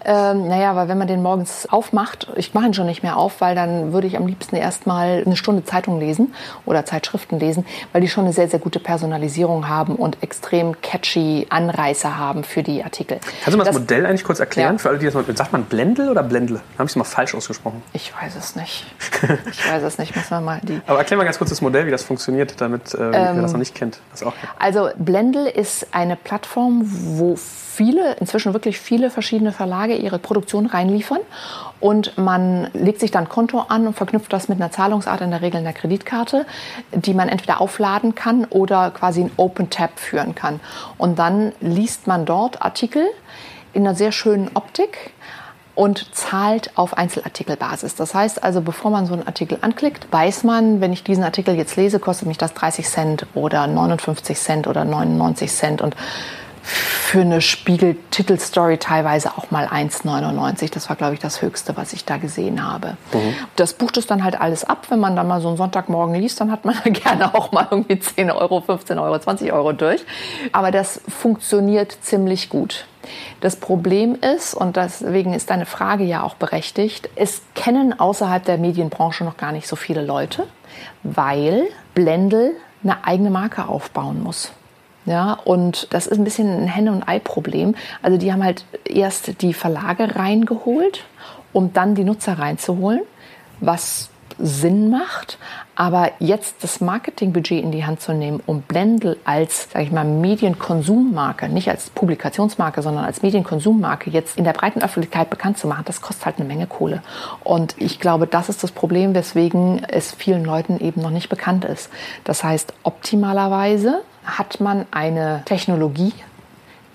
Ähm, 0.04 0.48
naja, 0.48 0.74
weil 0.76 0.88
wenn 0.88 0.98
man 0.98 1.06
den 1.06 1.22
morgens 1.22 1.66
aufmacht, 1.70 2.28
ich 2.36 2.54
mache 2.54 2.66
ihn 2.66 2.74
schon 2.74 2.86
nicht 2.86 3.02
mehr 3.02 3.16
auf, 3.16 3.40
weil 3.40 3.54
dann 3.54 3.92
würde 3.92 4.06
ich 4.06 4.16
am 4.16 4.26
liebsten 4.26 4.56
erstmal 4.56 5.22
eine 5.24 5.36
Stunde 5.36 5.64
Zeitung 5.64 6.00
lesen 6.00 6.34
oder 6.66 6.84
Zeitschriften 6.84 7.38
lesen, 7.38 7.64
weil 7.92 8.00
die 8.00 8.08
schon 8.08 8.24
eine 8.24 8.32
sehr, 8.32 8.48
sehr 8.48 8.58
gute 8.58 8.80
Personalisierung 8.80 9.68
haben 9.68 9.96
und 9.96 10.22
extrem 10.22 10.80
catchy 10.80 11.46
Anreißer 11.50 12.18
haben 12.18 12.44
für 12.44 12.62
die 12.62 12.82
Artikel. 12.84 13.18
Kannst 13.44 13.54
du 13.54 13.58
mal 13.58 13.64
das, 13.64 13.74
das 13.74 13.82
Modell 13.82 14.06
eigentlich 14.06 14.24
kurz 14.24 14.40
erklären? 14.40 14.74
Ja. 14.74 14.78
Für 14.78 14.88
alle, 14.90 14.98
die 14.98 15.06
das 15.06 15.14
mal, 15.14 15.24
sagt 15.36 15.52
man 15.52 15.64
Blendle 15.64 16.10
oder 16.10 16.22
Blendle? 16.22 16.60
Habe 16.74 16.84
ich 16.84 16.90
es 16.90 16.96
mal 16.96 17.04
falsch 17.04 17.34
ausgesprochen? 17.34 17.82
Ich 17.92 18.12
weiß 18.14 18.36
es 18.36 18.56
nicht. 18.56 18.86
Ich 19.50 19.70
weiß 19.70 19.82
es 19.82 19.98
nicht. 19.98 20.14
Muss 20.16 20.30
man 20.30 20.44
mal 20.44 20.60
die 20.62 20.80
Aber 20.86 20.98
erklär 20.98 21.16
mal 21.16 21.24
ganz 21.24 21.38
kurz 21.38 21.50
das 21.50 21.60
Modell, 21.60 21.86
wie 21.86 21.90
das 21.90 22.02
funktioniert, 22.02 22.60
damit 22.60 22.94
äh, 22.94 22.98
ähm, 22.98 23.12
wer 23.12 23.42
das 23.42 23.52
noch 23.52 23.58
nicht 23.58 23.74
kennt. 23.74 24.00
Das 24.10 24.22
auch 24.22 24.32
also 24.58 24.90
Blendle 24.96 25.50
ist 25.50 25.88
eine 25.92 26.16
Plattform, 26.16 26.82
wo 26.84 27.36
viele, 27.72 28.14
inzwischen 28.14 28.52
wirklich 28.52 28.78
viele 28.78 29.10
verschiedene 29.10 29.52
Verlage 29.52 29.94
ihre 29.96 30.18
Produktion 30.18 30.66
reinliefern 30.66 31.20
und 31.80 32.16
man 32.18 32.68
legt 32.74 33.00
sich 33.00 33.10
dann 33.10 33.28
Konto 33.28 33.60
an 33.68 33.86
und 33.86 33.94
verknüpft 33.94 34.32
das 34.32 34.48
mit 34.48 34.60
einer 34.60 34.70
Zahlungsart, 34.70 35.20
in 35.20 35.30
der 35.30 35.42
Regel 35.42 35.58
einer 35.58 35.72
Kreditkarte, 35.72 36.46
die 36.92 37.14
man 37.14 37.28
entweder 37.28 37.60
aufladen 37.60 38.14
kann 38.14 38.44
oder 38.44 38.90
quasi 38.90 39.22
ein 39.22 39.30
Open 39.36 39.70
Tab 39.70 39.98
führen 39.98 40.34
kann. 40.34 40.60
Und 40.98 41.18
dann 41.18 41.52
liest 41.60 42.06
man 42.06 42.26
dort 42.26 42.62
Artikel 42.62 43.04
in 43.72 43.86
einer 43.86 43.96
sehr 43.96 44.12
schönen 44.12 44.50
Optik 44.54 45.12
und 45.74 46.14
zahlt 46.14 46.76
auf 46.76 46.96
Einzelartikelbasis. 46.96 47.94
Das 47.94 48.14
heißt 48.14 48.42
also, 48.44 48.60
bevor 48.60 48.90
man 48.90 49.06
so 49.06 49.14
einen 49.14 49.26
Artikel 49.26 49.58
anklickt, 49.62 50.06
weiß 50.12 50.44
man, 50.44 50.80
wenn 50.80 50.92
ich 50.92 51.02
diesen 51.02 51.24
Artikel 51.24 51.54
jetzt 51.54 51.76
lese, 51.76 51.98
kostet 51.98 52.28
mich 52.28 52.38
das 52.38 52.52
30 52.52 52.86
Cent 52.86 53.26
oder 53.34 53.66
59 53.66 54.38
Cent 54.38 54.66
oder 54.66 54.84
99 54.84 55.50
Cent 55.50 55.82
und 55.82 55.96
für 56.62 57.20
eine 57.20 57.40
Spiegel-Titelstory 57.40 58.78
teilweise 58.78 59.36
auch 59.36 59.50
mal 59.50 59.66
1,99. 59.66 60.72
Das 60.72 60.88
war, 60.88 60.96
glaube 60.96 61.14
ich, 61.14 61.20
das 61.20 61.42
Höchste, 61.42 61.76
was 61.76 61.92
ich 61.92 62.04
da 62.04 62.16
gesehen 62.16 62.64
habe. 62.64 62.96
Mhm. 63.12 63.34
Das 63.56 63.74
bucht 63.74 63.96
es 63.96 64.06
dann 64.06 64.24
halt 64.24 64.40
alles 64.40 64.64
ab. 64.64 64.86
Wenn 64.88 65.00
man 65.00 65.16
dann 65.16 65.28
mal 65.28 65.40
so 65.40 65.48
einen 65.48 65.56
Sonntagmorgen 65.56 66.14
liest, 66.14 66.40
dann 66.40 66.50
hat 66.50 66.64
man 66.64 66.76
gerne 66.84 67.34
auch 67.34 67.52
mal 67.52 67.66
irgendwie 67.70 67.98
10 67.98 68.30
Euro, 68.30 68.60
15 68.60 68.98
Euro, 68.98 69.18
20 69.18 69.52
Euro 69.52 69.72
durch. 69.72 70.04
Aber 70.52 70.70
das 70.70 71.00
funktioniert 71.08 71.96
ziemlich 72.02 72.48
gut. 72.48 72.86
Das 73.40 73.56
Problem 73.56 74.14
ist, 74.14 74.54
und 74.54 74.76
deswegen 74.76 75.34
ist 75.34 75.50
deine 75.50 75.66
Frage 75.66 76.04
ja 76.04 76.22
auch 76.22 76.34
berechtigt, 76.34 77.10
es 77.16 77.42
kennen 77.54 77.98
außerhalb 77.98 78.44
der 78.44 78.58
Medienbranche 78.58 79.24
noch 79.24 79.36
gar 79.36 79.52
nicht 79.52 79.66
so 79.66 79.74
viele 79.74 80.04
Leute, 80.04 80.46
weil 81.02 81.64
Blendl 81.94 82.52
eine 82.84 83.04
eigene 83.04 83.30
Marke 83.30 83.66
aufbauen 83.68 84.22
muss. 84.22 84.52
Ja, 85.04 85.32
und 85.44 85.88
das 85.90 86.06
ist 86.06 86.18
ein 86.18 86.24
bisschen 86.24 86.48
ein 86.48 86.68
Henne- 86.68 86.92
und 86.92 87.02
Ei-Problem. 87.08 87.74
Also 88.02 88.18
die 88.18 88.32
haben 88.32 88.44
halt 88.44 88.64
erst 88.84 89.42
die 89.42 89.52
Verlage 89.52 90.14
reingeholt, 90.14 91.04
um 91.52 91.72
dann 91.72 91.94
die 91.94 92.04
Nutzer 92.04 92.38
reinzuholen, 92.38 93.00
was 93.60 94.10
Sinn 94.38 94.90
macht. 94.90 95.38
Aber 95.74 96.10
jetzt 96.18 96.56
das 96.62 96.80
Marketingbudget 96.80 97.62
in 97.62 97.72
die 97.72 97.84
Hand 97.84 98.00
zu 98.00 98.12
nehmen, 98.12 98.40
um 98.46 98.62
Blendl 98.62 99.16
als, 99.24 99.70
sage 99.72 99.86
ich 99.86 99.92
mal, 99.92 100.04
Medienkonsummarke, 100.04 101.48
nicht 101.48 101.70
als 101.70 101.90
Publikationsmarke, 101.90 102.82
sondern 102.82 103.04
als 103.04 103.22
Medienkonsummarke 103.22 104.10
jetzt 104.10 104.36
in 104.36 104.44
der 104.44 104.52
breiten 104.52 104.82
Öffentlichkeit 104.82 105.30
bekannt 105.30 105.58
zu 105.58 105.66
machen, 105.66 105.84
das 105.86 106.00
kostet 106.00 106.26
halt 106.26 106.36
eine 106.36 106.46
Menge 106.46 106.66
Kohle. 106.66 107.02
Und 107.42 107.74
ich 107.78 108.00
glaube, 108.00 108.26
das 108.26 108.48
ist 108.48 108.62
das 108.62 108.70
Problem, 108.70 109.14
weswegen 109.14 109.82
es 109.88 110.12
vielen 110.12 110.44
Leuten 110.44 110.78
eben 110.78 111.00
noch 111.00 111.10
nicht 111.10 111.28
bekannt 111.28 111.64
ist. 111.64 111.90
Das 112.24 112.44
heißt, 112.44 112.74
optimalerweise 112.82 114.02
hat 114.24 114.60
man 114.60 114.86
eine 114.90 115.42
Technologie, 115.44 116.12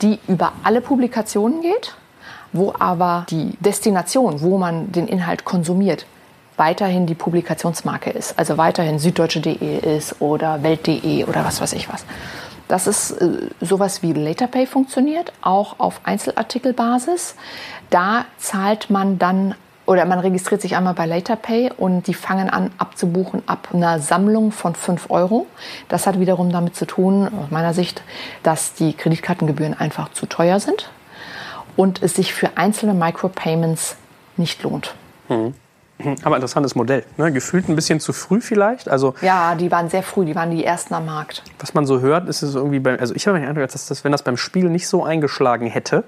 die 0.01 0.19
über 0.27 0.53
alle 0.63 0.81
Publikationen 0.81 1.61
geht, 1.61 1.95
wo 2.53 2.73
aber 2.77 3.25
die 3.29 3.57
Destination, 3.59 4.41
wo 4.41 4.57
man 4.57 4.91
den 4.91 5.07
Inhalt 5.07 5.45
konsumiert, 5.45 6.05
weiterhin 6.55 7.05
die 7.05 7.15
Publikationsmarke 7.15 8.09
ist. 8.09 8.37
Also 8.37 8.57
weiterhin 8.57 8.99
süddeutsche.de 8.99 9.95
ist 9.97 10.21
oder 10.21 10.63
welt.de 10.63 11.23
oder 11.25 11.45
was 11.45 11.61
weiß 11.61 11.73
ich 11.73 11.87
was. 11.91 12.05
Das 12.67 12.87
ist 12.87 13.11
äh, 13.11 13.49
sowas 13.61 14.03
wie 14.03 14.11
LaterPay 14.13 14.65
funktioniert, 14.65 15.31
auch 15.41 15.79
auf 15.79 16.01
Einzelartikelbasis. 16.03 17.35
Da 17.89 18.25
zahlt 18.37 18.89
man 18.89 19.19
dann 19.19 19.55
oder 19.87 20.05
man 20.05 20.19
registriert 20.19 20.61
sich 20.61 20.75
einmal 20.75 20.93
bei 20.93 21.05
LaterPay 21.05 21.71
und 21.75 22.07
die 22.07 22.13
fangen 22.13 22.49
an 22.49 22.71
abzubuchen 22.77 23.41
ab 23.47 23.69
einer 23.73 23.99
Sammlung 23.99 24.51
von 24.51 24.75
5 24.75 25.09
Euro. 25.09 25.47
Das 25.87 26.05
hat 26.05 26.19
wiederum 26.19 26.51
damit 26.51 26.75
zu 26.75 26.85
tun, 26.85 27.27
aus 27.27 27.49
meiner 27.49 27.73
Sicht, 27.73 28.03
dass 28.43 28.73
die 28.73 28.93
Kreditkartengebühren 28.93 29.73
einfach 29.73 30.11
zu 30.11 30.25
teuer 30.25 30.59
sind 30.59 30.91
und 31.77 32.03
es 32.03 32.15
sich 32.15 32.33
für 32.33 32.57
einzelne 32.57 32.93
Micropayments 32.93 33.95
nicht 34.35 34.61
lohnt. 34.61 34.93
Mhm. 35.29 35.53
Aber 36.23 36.35
interessantes 36.35 36.75
Modell. 36.75 37.03
Ne? 37.17 37.31
Gefühlt 37.31 37.67
ein 37.69 37.75
bisschen 37.75 37.99
zu 37.99 38.13
früh 38.13 38.39
vielleicht. 38.39 38.87
Also, 38.89 39.15
ja, 39.21 39.55
die 39.55 39.71
waren 39.71 39.89
sehr 39.89 40.03
früh, 40.03 40.25
die 40.25 40.35
waren 40.35 40.51
die 40.51 40.63
ersten 40.63 40.93
am 40.93 41.05
Markt. 41.05 41.43
Was 41.59 41.73
man 41.73 41.85
so 41.85 42.01
hört, 42.01 42.29
ist 42.29 42.43
es 42.43 42.55
irgendwie 42.55 42.79
bei, 42.79 42.99
also 42.99 43.15
ich 43.15 43.27
habe 43.27 43.39
den 43.39 43.47
Eindruck, 43.47 43.67
dass 43.69 43.87
das, 43.87 44.03
wenn 44.03 44.11
das 44.11 44.21
beim 44.21 44.37
Spiel 44.37 44.69
nicht 44.69 44.87
so 44.87 45.03
eingeschlagen 45.03 45.67
hätte, 45.67 46.03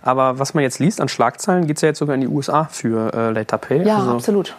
aber 0.00 0.38
was 0.38 0.54
man 0.54 0.62
jetzt 0.62 0.78
liest 0.78 1.00
an 1.00 1.08
Schlagzeilen, 1.08 1.66
geht 1.66 1.76
es 1.76 1.82
ja 1.82 1.88
jetzt 1.88 1.98
sogar 1.98 2.14
in 2.14 2.20
die 2.20 2.28
USA 2.28 2.64
für 2.70 3.12
äh, 3.12 3.30
Later 3.30 3.58
Pay. 3.58 3.86
Ja, 3.86 3.98
also, 3.98 4.12
absolut 4.12 4.54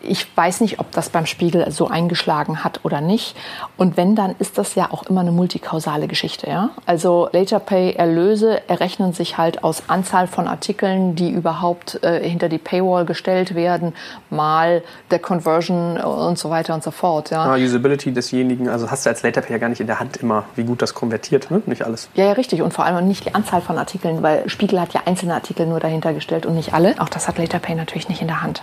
ich 0.00 0.26
weiß 0.36 0.60
nicht, 0.60 0.78
ob 0.80 0.90
das 0.92 1.10
beim 1.10 1.26
Spiegel 1.26 1.70
so 1.70 1.88
eingeschlagen 1.88 2.64
hat 2.64 2.80
oder 2.84 3.00
nicht. 3.00 3.36
Und 3.76 3.96
wenn, 3.96 4.14
dann 4.14 4.34
ist 4.38 4.58
das 4.58 4.74
ja 4.74 4.88
auch 4.90 5.04
immer 5.04 5.20
eine 5.20 5.32
multikausale 5.32 6.08
Geschichte. 6.08 6.48
Ja? 6.48 6.70
Also 6.86 7.28
Later 7.32 7.60
Pay 7.60 7.92
Erlöse 7.92 8.68
errechnen 8.68 9.12
sich 9.12 9.38
halt 9.38 9.64
aus 9.64 9.84
Anzahl 9.88 10.26
von 10.26 10.48
Artikeln, 10.48 11.14
die 11.14 11.30
überhaupt 11.30 12.02
äh, 12.02 12.28
hinter 12.28 12.48
die 12.48 12.58
Paywall 12.58 13.04
gestellt 13.04 13.54
werden, 13.54 13.94
mal 14.30 14.82
der 15.10 15.18
Conversion 15.18 15.98
und 15.98 16.38
so 16.38 16.50
weiter 16.50 16.74
und 16.74 16.82
so 16.82 16.90
fort. 16.90 17.30
Ja? 17.30 17.44
Ah, 17.44 17.56
Usability 17.56 18.12
desjenigen, 18.12 18.68
also 18.68 18.90
hast 18.90 19.06
du 19.06 19.10
als 19.10 19.22
Later 19.22 19.40
Pay 19.40 19.52
ja 19.52 19.58
gar 19.58 19.68
nicht 19.68 19.80
in 19.80 19.86
der 19.86 20.00
Hand 20.00 20.16
immer, 20.18 20.44
wie 20.56 20.64
gut 20.64 20.82
das 20.82 20.94
konvertiert, 20.94 21.50
ne? 21.50 21.62
nicht 21.66 21.84
alles. 21.84 22.08
Ja, 22.14 22.24
ja, 22.24 22.32
richtig. 22.32 22.62
Und 22.62 22.72
vor 22.72 22.84
allem 22.84 23.06
nicht 23.06 23.26
die 23.26 23.34
Anzahl 23.34 23.60
von 23.60 23.78
Artikeln, 23.78 24.22
weil 24.22 24.48
Spiegel 24.48 24.80
hat 24.80 24.94
ja 24.94 25.02
einzelne 25.06 25.34
Artikel 25.34 25.66
nur 25.66 25.80
dahinter 25.80 26.12
gestellt 26.12 26.46
und 26.46 26.54
nicht 26.54 26.74
alle. 26.74 26.94
Auch 26.98 27.08
das 27.08 27.28
hat 27.28 27.38
Later 27.38 27.58
Pay 27.58 27.74
natürlich 27.74 28.08
nicht 28.08 28.20
in 28.20 28.28
der 28.28 28.42
Hand. 28.42 28.62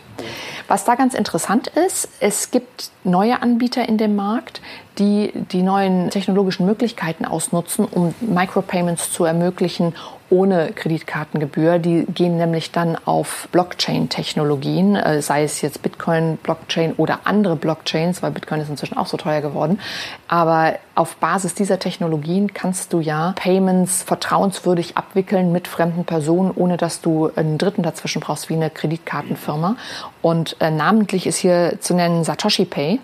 Was 0.68 0.86
da 0.86 0.96
ganz 0.96 1.15
interessant 1.20 1.68
ist, 1.68 2.10
es 2.20 2.50
gibt 2.50 2.90
neue 3.04 3.42
Anbieter 3.44 3.88
in 3.88 3.98
dem 3.98 4.16
Markt, 4.16 4.62
die 4.98 5.32
die 5.52 5.62
neuen 5.62 6.10
technologischen 6.10 6.66
Möglichkeiten 6.66 7.26
ausnutzen, 7.26 7.86
um 7.86 8.16
Micropayments 8.22 9.12
zu 9.12 9.26
ermöglichen 9.26 9.94
ohne 10.30 10.72
Kreditkartengebühr. 10.74 11.80
Die 11.80 12.06
gehen 12.06 12.38
nämlich 12.38 12.72
dann 12.72 12.98
auf 13.06 13.48
Blockchain-Technologien, 13.52 14.96
äh, 14.96 15.22
sei 15.22 15.44
es 15.44 15.62
jetzt 15.62 15.82
Bitcoin, 15.82 16.38
Blockchain 16.38 16.94
oder 16.94 17.22
andere 17.24 17.56
Blockchains, 17.56 18.22
weil 18.22 18.32
Bitcoin 18.32 18.62
ist 18.62 18.70
inzwischen 18.70 18.98
auch 18.98 19.08
so 19.08 19.18
teuer 19.18 19.42
geworden. 19.42 19.80
Aber 20.28 20.76
auf 20.96 21.15
Basis 21.15 21.54
dieser 21.54 21.80
Technologien 21.80 22.54
kannst 22.54 22.94
du 22.94 23.00
ja 23.00 23.34
Payments 23.36 24.04
vertrauenswürdig 24.04 24.98
abwickeln 24.98 25.52
mit 25.52 25.68
fremden 25.68 26.06
Personen, 26.06 26.52
ohne 26.54 26.78
dass 26.78 27.02
du 27.02 27.32
einen 27.36 27.58
Dritten 27.58 27.84
dazwischen 27.84 28.20
brauchst, 28.22 28.50
wie 28.50 28.56
eine 28.56 28.70
Kreditkartenfirma. 28.70 29.76
Und 30.22 30.58
äh, 30.60 30.72
namentlich 30.72 31.26
ist 31.26 31.38
hier 31.38 31.80
zu 31.80 31.94
nennen 31.94 32.24
Satoshi 32.24 32.65
Pay, 32.65 33.00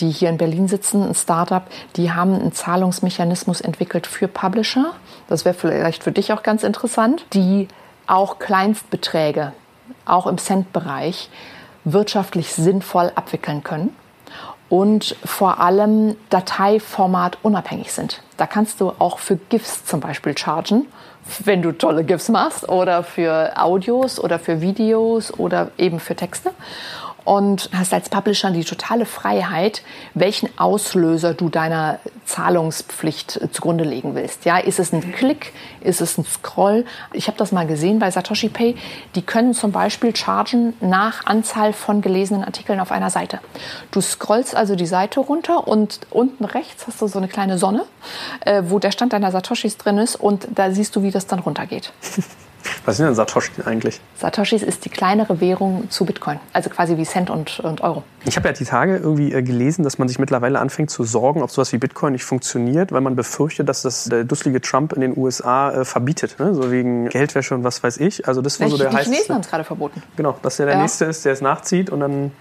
die 0.00 0.10
hier 0.10 0.28
in 0.28 0.36
Berlin 0.36 0.68
sitzen, 0.68 1.02
ein 1.02 1.14
Startup, 1.14 1.62
die 1.96 2.12
haben 2.12 2.34
einen 2.34 2.52
Zahlungsmechanismus 2.52 3.60
entwickelt 3.60 4.06
für 4.06 4.28
Publisher. 4.28 4.92
Das 5.30 5.44
wäre 5.44 5.54
vielleicht 5.54 6.02
für 6.02 6.12
dich 6.12 6.32
auch 6.32 6.42
ganz 6.42 6.64
interessant, 6.64 7.24
die 7.32 7.68
auch 8.06 8.40
Kleinstbeträge, 8.40 9.52
auch 10.04 10.26
im 10.26 10.36
Cent-Bereich, 10.36 11.30
wirtschaftlich 11.84 12.52
sinnvoll 12.52 13.12
abwickeln 13.14 13.62
können 13.62 13.94
und 14.68 15.16
vor 15.24 15.60
allem 15.60 16.16
Dateiformat 16.30 17.38
unabhängig 17.42 17.92
sind. 17.92 18.22
Da 18.36 18.46
kannst 18.46 18.80
du 18.80 18.92
auch 18.98 19.18
für 19.18 19.36
GIFs 19.36 19.84
zum 19.84 20.00
Beispiel 20.00 20.36
chargen, 20.36 20.86
wenn 21.44 21.62
du 21.62 21.72
tolle 21.72 22.04
GIFs 22.04 22.28
machst 22.28 22.68
oder 22.68 23.04
für 23.04 23.52
Audios 23.56 24.18
oder 24.18 24.40
für 24.40 24.60
Videos 24.60 25.32
oder 25.32 25.70
eben 25.78 26.00
für 26.00 26.16
Texte 26.16 26.50
und 27.24 27.70
hast 27.72 27.92
als 27.92 28.08
Publisher 28.08 28.50
die 28.50 28.64
totale 28.64 29.06
Freiheit, 29.06 29.82
welchen 30.14 30.48
Auslöser 30.58 31.34
du 31.34 31.48
deiner 31.48 31.98
Zahlungspflicht 32.24 33.36
äh, 33.36 33.50
zugrunde 33.50 33.84
legen 33.84 34.14
willst. 34.14 34.44
Ja, 34.44 34.58
ist 34.58 34.78
es 34.78 34.92
ein 34.92 35.12
Klick? 35.12 35.52
Ist 35.80 36.00
es 36.00 36.18
ein 36.18 36.24
Scroll? 36.24 36.84
Ich 37.12 37.26
habe 37.26 37.36
das 37.38 37.52
mal 37.52 37.66
gesehen 37.66 37.98
bei 37.98 38.10
Satoshi 38.10 38.48
Pay. 38.48 38.76
Die 39.14 39.22
können 39.22 39.54
zum 39.54 39.72
Beispiel 39.72 40.14
chargen 40.14 40.74
nach 40.80 41.26
Anzahl 41.26 41.72
von 41.72 42.00
gelesenen 42.00 42.44
Artikeln 42.44 42.80
auf 42.80 42.92
einer 42.92 43.10
Seite. 43.10 43.40
Du 43.90 44.00
scrollst 44.00 44.54
also 44.54 44.76
die 44.76 44.86
Seite 44.86 45.20
runter 45.20 45.66
und 45.66 46.00
unten 46.10 46.44
rechts 46.44 46.86
hast 46.86 47.00
du 47.02 47.06
so 47.06 47.18
eine 47.18 47.28
kleine 47.28 47.58
Sonne, 47.58 47.84
äh, 48.40 48.62
wo 48.66 48.78
der 48.78 48.92
Stand 48.92 49.12
deiner 49.12 49.30
Satoshis 49.30 49.76
drin 49.76 49.98
ist 49.98 50.16
und 50.16 50.48
da 50.54 50.70
siehst 50.70 50.94
du, 50.96 51.02
wie 51.02 51.10
das 51.10 51.26
dann 51.26 51.40
runtergeht. 51.40 51.92
Was 52.84 52.96
sind 52.96 53.06
denn 53.06 53.14
Satoshi 53.14 53.50
eigentlich? 53.64 54.00
Satoshis 54.16 54.62
ist 54.62 54.84
die 54.84 54.90
kleinere 54.90 55.40
Währung 55.40 55.90
zu 55.90 56.04
Bitcoin, 56.04 56.40
also 56.52 56.70
quasi 56.70 56.96
wie 56.96 57.04
Cent 57.04 57.30
und, 57.30 57.60
und 57.60 57.80
Euro. 57.82 58.02
Ich 58.24 58.36
habe 58.36 58.48
ja 58.48 58.52
die 58.52 58.64
Tage 58.64 58.96
irgendwie 58.96 59.32
äh, 59.32 59.42
gelesen, 59.42 59.82
dass 59.82 59.98
man 59.98 60.08
sich 60.08 60.18
mittlerweile 60.18 60.58
anfängt 60.58 60.90
zu 60.90 61.04
sorgen, 61.04 61.42
ob 61.42 61.50
sowas 61.50 61.72
wie 61.72 61.78
Bitcoin 61.78 62.12
nicht 62.12 62.24
funktioniert, 62.24 62.92
weil 62.92 63.00
man 63.00 63.16
befürchtet, 63.16 63.68
dass 63.68 63.82
das 63.82 64.04
der 64.04 64.24
dusselige 64.24 64.60
Trump 64.60 64.92
in 64.92 65.00
den 65.00 65.16
USA 65.16 65.70
äh, 65.70 65.84
verbietet, 65.84 66.38
ne? 66.38 66.54
so 66.54 66.70
wegen 66.70 67.08
Geldwäsche 67.08 67.54
und 67.54 67.64
was 67.64 67.82
weiß 67.82 67.98
ich. 67.98 68.28
Also 68.28 68.42
das 68.42 68.60
war 68.60 68.68
so 68.68 68.76
der 68.76 68.90
Die 68.90 68.96
Chinesen 68.96 69.34
haben 69.34 69.42
es 69.42 69.48
gerade 69.48 69.64
verboten. 69.64 70.02
Genau, 70.16 70.38
dass 70.42 70.56
der 70.56 70.66
der 70.66 70.76
ja. 70.76 70.82
nächste 70.82 71.06
ist, 71.06 71.24
der 71.24 71.32
es 71.32 71.40
nachzieht 71.40 71.90
und 71.90 72.00
dann 72.00 72.32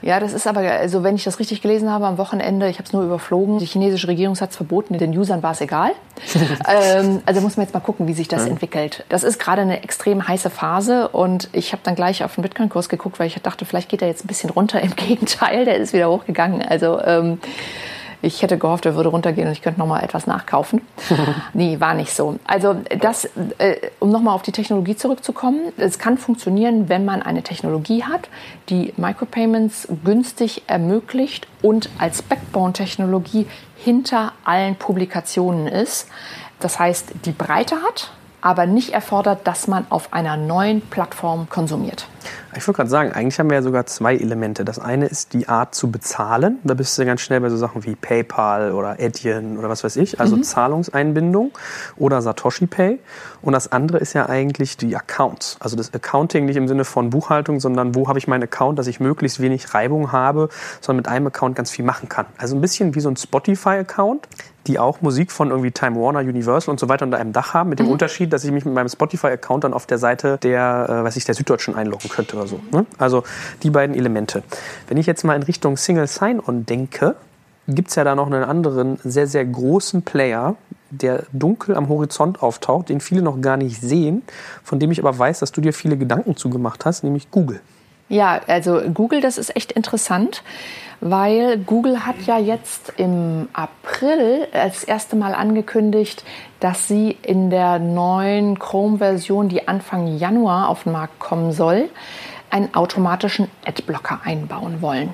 ja, 0.00 0.20
das 0.20 0.32
ist 0.32 0.46
aber, 0.46 0.60
also 0.60 1.02
wenn 1.02 1.16
ich 1.16 1.24
das 1.24 1.38
richtig 1.38 1.60
gelesen 1.60 1.90
habe 1.90 2.06
am 2.06 2.18
Wochenende, 2.18 2.68
ich 2.68 2.76
habe 2.76 2.86
es 2.86 2.92
nur 2.92 3.02
überflogen, 3.02 3.58
die 3.58 3.66
chinesische 3.66 4.08
Regierung 4.08 4.38
hat 4.38 4.50
es 4.50 4.56
verboten, 4.56 4.96
den 4.96 5.16
Usern 5.16 5.42
war 5.42 5.52
es 5.52 5.60
egal. 5.60 5.90
ähm, 6.68 7.20
also 7.26 7.40
muss 7.40 7.56
man 7.56 7.66
jetzt 7.66 7.74
mal 7.74 7.80
gucken, 7.80 8.06
wie 8.06 8.12
sich 8.12 8.28
das 8.28 8.44
ja. 8.44 8.50
entwickelt. 8.50 9.04
Das 9.08 9.24
ist 9.24 9.38
gerade 9.38 9.62
eine 9.62 9.82
extrem 9.82 10.26
heiße 10.26 10.50
Phase 10.50 11.08
und 11.08 11.48
ich 11.52 11.72
habe 11.72 11.82
dann 11.82 11.94
gleich 11.94 12.22
auf 12.22 12.34
den 12.36 12.42
Bitcoin-Kurs 12.42 12.88
geguckt, 12.88 13.18
weil 13.18 13.26
ich 13.26 13.34
dachte, 13.42 13.64
vielleicht 13.64 13.88
geht 13.88 14.02
er 14.02 14.08
jetzt 14.08 14.24
ein 14.24 14.28
bisschen 14.28 14.50
runter. 14.50 14.80
Im 14.80 14.94
Gegenteil, 14.96 15.64
der 15.64 15.76
ist 15.76 15.92
wieder 15.92 16.10
hochgegangen. 16.10 16.62
Also 16.62 17.00
ähm, 17.02 17.40
ich 18.20 18.42
hätte 18.42 18.58
gehofft, 18.58 18.86
er 18.86 18.94
würde 18.94 19.08
runtergehen 19.10 19.46
und 19.46 19.52
ich 19.52 19.62
könnte 19.62 19.80
noch 19.80 19.86
mal 19.86 20.02
etwas 20.02 20.26
nachkaufen. 20.26 20.82
nee, 21.52 21.78
war 21.80 21.94
nicht 21.94 22.12
so. 22.12 22.38
Also 22.44 22.74
das, 23.00 23.28
äh, 23.58 23.76
um 24.00 24.10
noch 24.10 24.20
mal 24.20 24.32
auf 24.32 24.42
die 24.42 24.52
Technologie 24.52 24.96
zurückzukommen, 24.96 25.72
es 25.76 25.98
kann 25.98 26.18
funktionieren, 26.18 26.88
wenn 26.88 27.04
man 27.04 27.22
eine 27.22 27.42
Technologie 27.42 28.04
hat, 28.04 28.28
die 28.68 28.92
Micropayments 28.96 29.88
günstig 30.04 30.62
ermöglicht 30.66 31.46
und 31.62 31.90
als 31.98 32.22
Backbone-Technologie 32.22 33.46
hinter 33.76 34.32
allen 34.44 34.76
Publikationen 34.76 35.68
ist. 35.68 36.08
Das 36.60 36.78
heißt, 36.78 37.12
die 37.24 37.32
Breite 37.32 37.76
hat, 37.82 38.10
aber 38.40 38.66
nicht 38.66 38.90
erfordert, 38.92 39.46
dass 39.46 39.66
man 39.66 39.86
auf 39.90 40.12
einer 40.12 40.36
neuen 40.36 40.80
Plattform 40.80 41.48
konsumiert. 41.48 42.06
Ich 42.56 42.66
wollte 42.66 42.78
gerade 42.78 42.90
sagen, 42.90 43.12
eigentlich 43.12 43.38
haben 43.38 43.50
wir 43.50 43.56
ja 43.56 43.62
sogar 43.62 43.86
zwei 43.86 44.16
Elemente. 44.16 44.64
Das 44.64 44.78
eine 44.78 45.06
ist 45.06 45.32
die 45.32 45.48
Art 45.48 45.74
zu 45.74 45.90
bezahlen. 45.90 46.58
Da 46.64 46.74
bist 46.74 46.98
du 46.98 47.04
ganz 47.04 47.20
schnell 47.20 47.40
bei 47.40 47.50
so 47.50 47.56
Sachen 47.56 47.84
wie 47.84 47.94
PayPal 47.94 48.72
oder 48.72 48.98
Etienne 49.00 49.58
oder 49.58 49.68
was 49.68 49.84
weiß 49.84 49.96
ich, 49.96 50.20
also 50.20 50.36
mhm. 50.36 50.42
Zahlungseinbindung 50.42 51.52
oder 51.96 52.22
Satoshi 52.22 52.66
Pay. 52.66 52.98
Und 53.42 53.52
das 53.52 53.70
andere 53.70 53.98
ist 53.98 54.12
ja 54.14 54.28
eigentlich 54.28 54.76
die 54.76 54.96
Accounts. 54.96 55.56
Also 55.60 55.76
das 55.76 55.94
Accounting 55.94 56.46
nicht 56.46 56.56
im 56.56 56.68
Sinne 56.68 56.84
von 56.84 57.10
Buchhaltung, 57.10 57.60
sondern 57.60 57.94
wo 57.94 58.08
habe 58.08 58.18
ich 58.18 58.28
meinen 58.28 58.44
Account, 58.44 58.78
dass 58.78 58.86
ich 58.86 58.98
möglichst 58.98 59.40
wenig 59.40 59.74
Reibung 59.74 60.12
habe, 60.12 60.48
sondern 60.80 61.02
mit 61.02 61.08
einem 61.08 61.28
Account 61.28 61.54
ganz 61.54 61.70
viel 61.70 61.84
machen 61.84 62.08
kann. 62.08 62.26
Also 62.38 62.56
ein 62.56 62.60
bisschen 62.60 62.94
wie 62.94 63.00
so 63.00 63.08
ein 63.08 63.16
Spotify-Account, 63.16 64.28
die 64.68 64.78
auch 64.78 65.00
Musik 65.00 65.32
von 65.32 65.50
irgendwie 65.50 65.70
Time 65.70 65.96
Warner, 65.96 66.20
Universal 66.20 66.70
und 66.70 66.78
so 66.78 66.88
weiter 66.88 67.04
unter 67.04 67.18
einem 67.18 67.32
Dach 67.32 67.54
haben, 67.54 67.70
mit 67.70 67.78
dem 67.78 67.86
mhm. 67.86 67.92
Unterschied, 67.92 68.32
dass 68.32 68.44
ich 68.44 68.52
mich 68.52 68.64
mit 68.64 68.74
meinem 68.74 68.88
Spotify-Account 68.88 69.64
dann 69.64 69.74
auf 69.74 69.86
der 69.86 69.98
Seite 69.98 70.38
der, 70.42 70.86
äh, 70.88 71.04
weiß 71.04 71.16
ich, 71.16 71.24
der 71.24 71.34
Süddeutschen 71.34 71.74
einloggen 71.74 72.10
könnte 72.10 72.36
oder 72.36 72.46
so. 72.46 72.60
Ne? 72.70 72.86
Also 72.98 73.24
die 73.62 73.70
beiden 73.70 73.96
Elemente. 73.96 74.42
Wenn 74.86 74.98
ich 74.98 75.06
jetzt 75.06 75.24
mal 75.24 75.34
in 75.34 75.42
Richtung 75.42 75.76
Single 75.76 76.06
Sign-On 76.06 76.66
denke, 76.66 77.16
gibt 77.66 77.88
es 77.88 77.96
ja 77.96 78.04
da 78.04 78.14
noch 78.14 78.26
einen 78.26 78.44
anderen 78.44 78.98
sehr, 79.02 79.26
sehr 79.26 79.44
großen 79.44 80.02
Player, 80.02 80.56
der 80.90 81.24
dunkel 81.32 81.76
am 81.76 81.88
Horizont 81.88 82.42
auftaucht, 82.42 82.88
den 82.88 83.00
viele 83.00 83.22
noch 83.22 83.40
gar 83.40 83.56
nicht 83.56 83.80
sehen, 83.80 84.22
von 84.62 84.78
dem 84.78 84.90
ich 84.90 85.00
aber 85.00 85.18
weiß, 85.18 85.40
dass 85.40 85.52
du 85.52 85.60
dir 85.60 85.72
viele 85.72 85.96
Gedanken 85.98 86.36
zugemacht 86.36 86.84
hast, 86.84 87.04
nämlich 87.04 87.30
Google. 87.30 87.60
Ja, 88.08 88.40
also 88.46 88.80
Google, 88.92 89.20
das 89.20 89.36
ist 89.36 89.54
echt 89.54 89.72
interessant, 89.72 90.42
weil 91.00 91.58
Google 91.58 92.06
hat 92.06 92.16
ja 92.26 92.38
jetzt 92.38 92.94
im 92.96 93.48
April 93.52 94.48
das 94.52 94.82
erste 94.82 95.14
Mal 95.14 95.34
angekündigt, 95.34 96.24
dass 96.58 96.88
sie 96.88 97.16
in 97.22 97.50
der 97.50 97.78
neuen 97.78 98.58
Chrome-Version, 98.58 99.48
die 99.48 99.68
Anfang 99.68 100.16
Januar 100.16 100.70
auf 100.70 100.84
den 100.84 100.92
Markt 100.92 101.18
kommen 101.18 101.52
soll, 101.52 101.90
einen 102.50 102.74
automatischen 102.74 103.48
Adblocker 103.66 104.20
einbauen 104.24 104.80
wollen. 104.80 105.12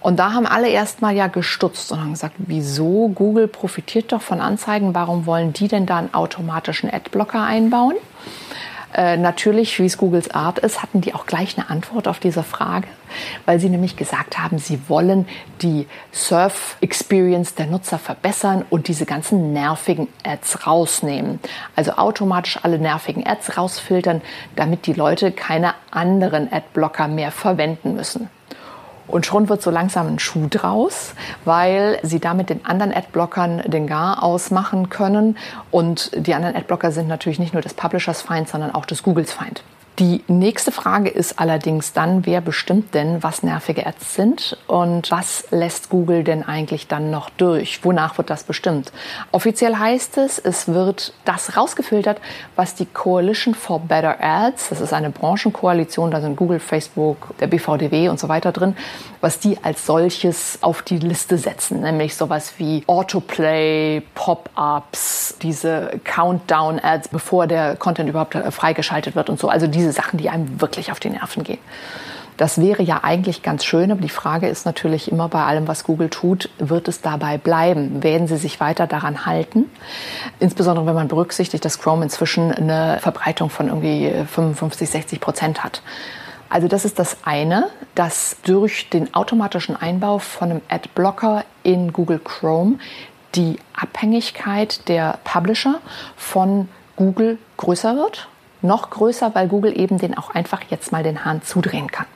Und 0.00 0.18
da 0.18 0.32
haben 0.32 0.46
alle 0.46 0.68
erstmal 0.68 1.14
ja 1.14 1.26
gestutzt 1.26 1.92
und 1.92 2.00
haben 2.00 2.12
gesagt, 2.12 2.36
wieso 2.38 3.08
Google 3.08 3.48
profitiert 3.48 4.12
doch 4.12 4.22
von 4.22 4.40
Anzeigen, 4.40 4.94
warum 4.94 5.26
wollen 5.26 5.52
die 5.52 5.68
denn 5.68 5.84
da 5.84 5.98
einen 5.98 6.14
automatischen 6.14 6.90
Adblocker 6.90 7.42
einbauen? 7.42 7.96
Äh, 8.92 9.16
natürlich, 9.16 9.78
wie 9.78 9.86
es 9.86 9.98
Googles 9.98 10.30
Art 10.30 10.58
ist, 10.58 10.82
hatten 10.82 11.00
die 11.00 11.14
auch 11.14 11.26
gleich 11.26 11.56
eine 11.56 11.70
Antwort 11.70 12.08
auf 12.08 12.18
diese 12.18 12.42
Frage, 12.42 12.88
weil 13.46 13.60
sie 13.60 13.68
nämlich 13.68 13.96
gesagt 13.96 14.38
haben, 14.38 14.58
sie 14.58 14.80
wollen 14.88 15.28
die 15.62 15.86
Surf-Experience 16.12 17.54
der 17.54 17.66
Nutzer 17.66 17.98
verbessern 17.98 18.64
und 18.68 18.88
diese 18.88 19.06
ganzen 19.06 19.52
nervigen 19.52 20.08
Ads 20.24 20.66
rausnehmen. 20.66 21.38
Also 21.76 21.92
automatisch 21.92 22.58
alle 22.62 22.78
nervigen 22.78 23.24
Ads 23.26 23.56
rausfiltern, 23.56 24.22
damit 24.56 24.86
die 24.86 24.94
Leute 24.94 25.30
keine 25.30 25.74
anderen 25.92 26.52
Adblocker 26.52 27.06
mehr 27.06 27.30
verwenden 27.30 27.94
müssen. 27.94 28.28
Und 29.10 29.26
schon 29.26 29.48
wird 29.48 29.62
so 29.62 29.70
langsam 29.70 30.06
ein 30.06 30.18
Schuh 30.18 30.46
draus, 30.48 31.14
weil 31.44 31.98
sie 32.02 32.20
damit 32.20 32.50
den 32.50 32.64
anderen 32.64 32.92
Adblockern 32.92 33.62
den 33.66 33.86
Gar 33.86 34.22
ausmachen 34.22 34.88
können. 34.88 35.36
Und 35.70 36.10
die 36.14 36.34
anderen 36.34 36.56
Adblocker 36.56 36.92
sind 36.92 37.08
natürlich 37.08 37.38
nicht 37.38 37.52
nur 37.52 37.62
des 37.62 37.74
Publishers 37.74 38.22
Feind, 38.22 38.48
sondern 38.48 38.74
auch 38.74 38.86
des 38.86 39.02
Googles 39.02 39.32
Feind. 39.32 39.62
Die 40.00 40.22
nächste 40.28 40.72
Frage 40.72 41.10
ist 41.10 41.38
allerdings 41.38 41.92
dann, 41.92 42.24
wer 42.24 42.40
bestimmt 42.40 42.94
denn, 42.94 43.22
was 43.22 43.42
nervige 43.42 43.86
Ads 43.86 44.14
sind 44.14 44.56
und 44.66 45.10
was 45.10 45.44
lässt 45.50 45.90
Google 45.90 46.24
denn 46.24 46.42
eigentlich 46.42 46.88
dann 46.88 47.10
noch 47.10 47.28
durch? 47.28 47.84
Wonach 47.84 48.16
wird 48.16 48.30
das 48.30 48.44
bestimmt? 48.44 48.92
Offiziell 49.30 49.76
heißt 49.76 50.16
es, 50.16 50.38
es 50.38 50.68
wird 50.68 51.12
das 51.26 51.54
rausgefiltert, 51.54 52.18
was 52.56 52.74
die 52.74 52.86
Coalition 52.86 53.54
for 53.54 53.78
Better 53.78 54.16
Ads, 54.22 54.70
das 54.70 54.80
ist 54.80 54.94
eine 54.94 55.10
Branchenkoalition, 55.10 56.10
da 56.10 56.22
sind 56.22 56.34
Google, 56.34 56.60
Facebook, 56.60 57.34
der 57.38 57.48
BVDW 57.48 58.08
und 58.08 58.18
so 58.18 58.30
weiter 58.30 58.52
drin, 58.52 58.78
was 59.20 59.38
die 59.38 59.58
als 59.62 59.84
solches 59.84 60.60
auf 60.62 60.80
die 60.80 60.98
Liste 60.98 61.36
setzen, 61.36 61.82
nämlich 61.82 62.16
sowas 62.16 62.54
wie 62.56 62.84
Autoplay, 62.86 64.00
Pop-ups, 64.14 65.36
diese 65.42 66.00
Countdown-Ads, 66.04 67.08
bevor 67.08 67.46
der 67.46 67.76
Content 67.76 68.08
überhaupt 68.08 68.34
freigeschaltet 68.50 69.14
wird 69.14 69.28
und 69.28 69.38
so. 69.38 69.50
Also 69.50 69.66
diese 69.66 69.89
Sachen, 69.92 70.18
die 70.18 70.30
einem 70.30 70.60
wirklich 70.60 70.92
auf 70.92 71.00
die 71.00 71.10
Nerven 71.10 71.44
gehen. 71.44 71.58
Das 72.40 72.58
wäre 72.58 72.82
ja 72.82 73.00
eigentlich 73.02 73.42
ganz 73.42 73.66
schön, 73.66 73.92
aber 73.92 74.00
die 74.00 74.08
Frage 74.08 74.48
ist 74.48 74.64
natürlich 74.64 75.12
immer 75.12 75.28
bei 75.28 75.44
allem, 75.44 75.68
was 75.68 75.84
Google 75.84 76.08
tut, 76.08 76.48
wird 76.58 76.88
es 76.88 77.02
dabei 77.02 77.36
bleiben? 77.36 78.02
Werden 78.02 78.28
sie 78.28 78.38
sich 78.38 78.60
weiter 78.60 78.86
daran 78.86 79.26
halten? 79.26 79.66
Insbesondere 80.38 80.86
wenn 80.86 80.94
man 80.94 81.08
berücksichtigt, 81.08 81.62
dass 81.66 81.78
Chrome 81.78 82.04
inzwischen 82.04 82.50
eine 82.50 82.96
Verbreitung 83.02 83.50
von 83.50 83.68
irgendwie 83.68 84.10
55, 84.26 84.88
60 84.88 85.20
Prozent 85.20 85.62
hat. 85.62 85.82
Also 86.48 86.66
das 86.66 86.86
ist 86.86 86.98
das 86.98 87.18
eine, 87.24 87.68
dass 87.94 88.38
durch 88.42 88.88
den 88.88 89.12
automatischen 89.12 89.76
Einbau 89.76 90.18
von 90.18 90.50
einem 90.50 90.62
Adblocker 90.70 91.44
in 91.62 91.92
Google 91.92 92.20
Chrome 92.20 92.78
die 93.34 93.58
Abhängigkeit 93.74 94.88
der 94.88 95.18
Publisher 95.24 95.74
von 96.16 96.70
Google 96.96 97.36
größer 97.58 97.96
wird 97.96 98.28
noch 98.62 98.90
größer, 98.90 99.34
weil 99.34 99.48
Google 99.48 99.78
eben 99.78 99.98
den 99.98 100.16
auch 100.16 100.30
einfach 100.30 100.62
jetzt 100.68 100.92
mal 100.92 101.02
den 101.02 101.24
Hahn 101.24 101.42
zudrehen 101.42 101.90
kann. 101.90 102.06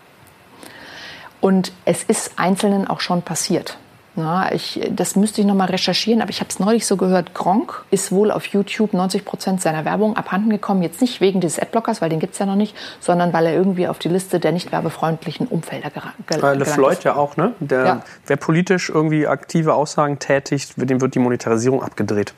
Und 1.40 1.72
es 1.84 2.02
ist 2.04 2.32
Einzelnen 2.36 2.86
auch 2.86 3.00
schon 3.00 3.22
passiert. 3.22 3.78
Na, 4.16 4.52
ich, 4.52 4.80
das 4.92 5.16
müsste 5.16 5.40
ich 5.40 5.46
nochmal 5.46 5.68
recherchieren, 5.68 6.22
aber 6.22 6.30
ich 6.30 6.38
habe 6.38 6.48
es 6.48 6.60
neulich 6.60 6.86
so 6.86 6.96
gehört, 6.96 7.34
Gronk 7.34 7.84
ist 7.90 8.12
wohl 8.12 8.30
auf 8.30 8.46
YouTube 8.46 8.92
90 8.92 9.24
Prozent 9.24 9.60
seiner 9.60 9.84
Werbung 9.84 10.16
abhanden 10.16 10.50
gekommen. 10.50 10.82
Jetzt 10.84 11.00
nicht 11.00 11.20
wegen 11.20 11.40
des 11.40 11.58
Adblockers, 11.58 12.00
weil 12.00 12.10
den 12.10 12.20
gibt 12.20 12.34
es 12.34 12.38
ja 12.38 12.46
noch 12.46 12.54
nicht, 12.54 12.76
sondern 13.00 13.32
weil 13.32 13.46
er 13.46 13.54
irgendwie 13.54 13.88
auf 13.88 13.98
die 13.98 14.08
Liste 14.08 14.38
der 14.38 14.52
nicht 14.52 14.70
werbefreundlichen 14.70 15.48
Umfelder 15.48 15.90
gelangt 15.90 16.62
ist. 16.62 16.72
Floyd 16.72 17.02
ja 17.02 17.16
auch, 17.16 17.36
ne? 17.36 17.54
Der, 17.58 17.84
ja. 17.84 18.02
Wer 18.26 18.36
politisch 18.36 18.88
irgendwie 18.88 19.26
aktive 19.26 19.74
Aussagen 19.74 20.20
tätigt, 20.20 20.74
dem 20.76 21.00
wird 21.00 21.16
die 21.16 21.18
Monetarisierung 21.18 21.82
abgedreht. 21.82 22.34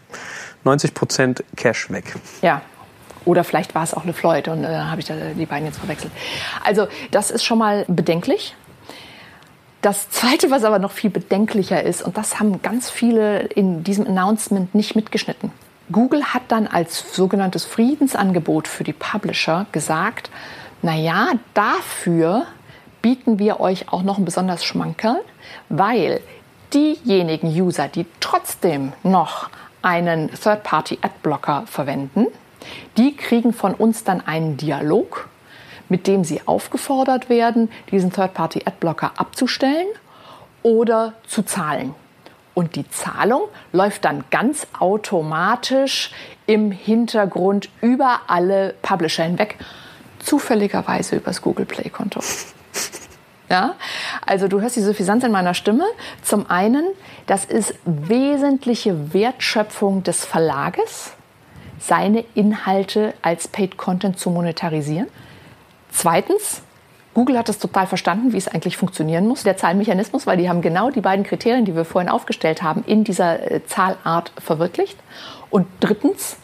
90 0.64 0.95
Prozent 0.95 1.45
Cash 1.57 1.90
weg. 1.90 2.16
Ja, 2.40 2.62
oder 3.27 3.45
vielleicht 3.45 3.75
war 3.75 3.83
es 3.83 3.93
auch 3.93 4.05
LeFloid 4.05 4.49
und 4.49 4.65
äh, 4.65 4.69
habe 4.69 5.01
ich 5.01 5.07
da 5.07 5.15
die 5.15 5.47
beiden 5.47 5.67
jetzt 5.67 5.79
verwechselt. 5.79 6.12
Also 6.65 6.89
das 7.11 7.31
ist 7.31 7.45
schon 7.45 7.59
mal 7.59 7.85
bedenklich. 7.89 8.55
Das 9.83 10.09
Zweite, 10.11 10.51
was 10.51 10.65
aber 10.65 10.79
noch 10.79 10.91
viel 10.91 11.11
bedenklicher 11.11 11.83
ist, 11.83 12.03
und 12.03 12.17
das 12.17 12.41
haben 12.41 12.62
ganz 12.62 12.91
viele 12.91 13.41
in 13.41 13.85
diesem 13.85 14.07
Announcement 14.07 14.75
nicht 14.75 14.97
mitgeschnitten. 14.97 15.53
Google 15.93 16.25
hat 16.25 16.43
dann 16.49 16.67
als 16.67 17.15
sogenanntes 17.15 17.65
Friedensangebot 17.65 18.67
für 18.67 18.83
die 18.83 18.93
Publisher 18.93 19.67
gesagt, 19.71 20.31
naja, 20.83 21.29
dafür 21.55 22.47
bieten 23.03 23.39
wir 23.39 23.61
euch 23.61 23.93
auch 23.93 24.03
noch 24.03 24.19
ein 24.19 24.25
besonders 24.25 24.65
Schmankerl, 24.65 25.21
weil 25.69 26.21
diejenigen 26.75 27.49
User, 27.49 27.87
die 27.87 28.07
trotzdem 28.19 28.93
noch 29.05 29.49
einen 29.83 30.31
Third-Party-Adblocker 30.33 31.65
verwenden, 31.67 32.27
die 32.96 33.16
kriegen 33.16 33.52
von 33.52 33.74
uns 33.74 34.05
dann 34.05 34.26
einen 34.26 34.57
Dialog, 34.57 35.29
mit 35.88 36.07
dem 36.07 36.24
sie 36.24 36.40
aufgefordert 36.46 37.29
werden, 37.29 37.70
diesen 37.90 38.12
Third-Party-Adblocker 38.12 39.12
abzustellen 39.16 39.87
oder 40.62 41.14
zu 41.26 41.42
zahlen. 41.42 41.94
Und 42.55 42.74
die 42.74 42.88
Zahlung 42.88 43.42
läuft 43.72 44.07
dann 44.07 44.24
ganz 44.31 44.66
automatisch 44.79 46.11
im 46.46 46.72
Hintergrund 46.72 47.68
über 47.83 48.22
alle 48.29 48.74
Publisher 48.81 49.24
hinweg, 49.24 49.57
zufälligerweise 50.18 51.16
übers 51.16 51.42
Google 51.42 51.66
Play-Konto. 51.66 52.20
Ja, 53.48 53.76
also 54.26 54.48
du 54.48 54.61
hörst 54.61 54.74
die 54.74 54.81
Suffisanz 54.81 55.22
in 55.22 55.31
meiner 55.31 55.55
Stimme. 55.55 55.85
Zum 56.20 56.50
einen, 56.50 56.85
das 57.26 57.44
ist 57.44 57.74
wesentliche 57.85 59.14
Wertschöpfung 59.14 60.02
des 60.02 60.24
Verlages 60.24 61.12
seine 61.79 62.25
Inhalte 62.35 63.15
als 63.23 63.49
Paid 63.49 63.77
Content 63.77 64.19
zu 64.19 64.31
monetarisieren. 64.31 65.09
Zweitens, 65.91 66.62
Google 67.15 67.39
hat 67.39 67.49
es 67.49 67.59
total 67.59 67.87
verstanden, 67.87 68.35
wie 68.35 68.37
es 68.37 68.47
eigentlich 68.47 68.77
funktionieren 68.77 69.27
muss, 69.27 69.43
der 69.43 69.57
Zahlmechanismus, 69.57 70.27
weil 70.27 70.37
die 70.37 70.51
haben 70.51 70.61
genau 70.61 70.91
die 70.91 71.01
beiden 71.01 71.25
Kriterien, 71.25 71.65
die 71.65 71.75
wir 71.75 71.87
vorhin 71.87 72.11
aufgestellt 72.11 72.62
haben, 72.62 72.85
in 72.87 73.05
dieser 73.05 73.51
äh, 73.51 73.65
Zahlart 73.65 74.33
verwirklicht. 74.39 74.99
Und 75.49 75.67
drittens, 75.81 76.37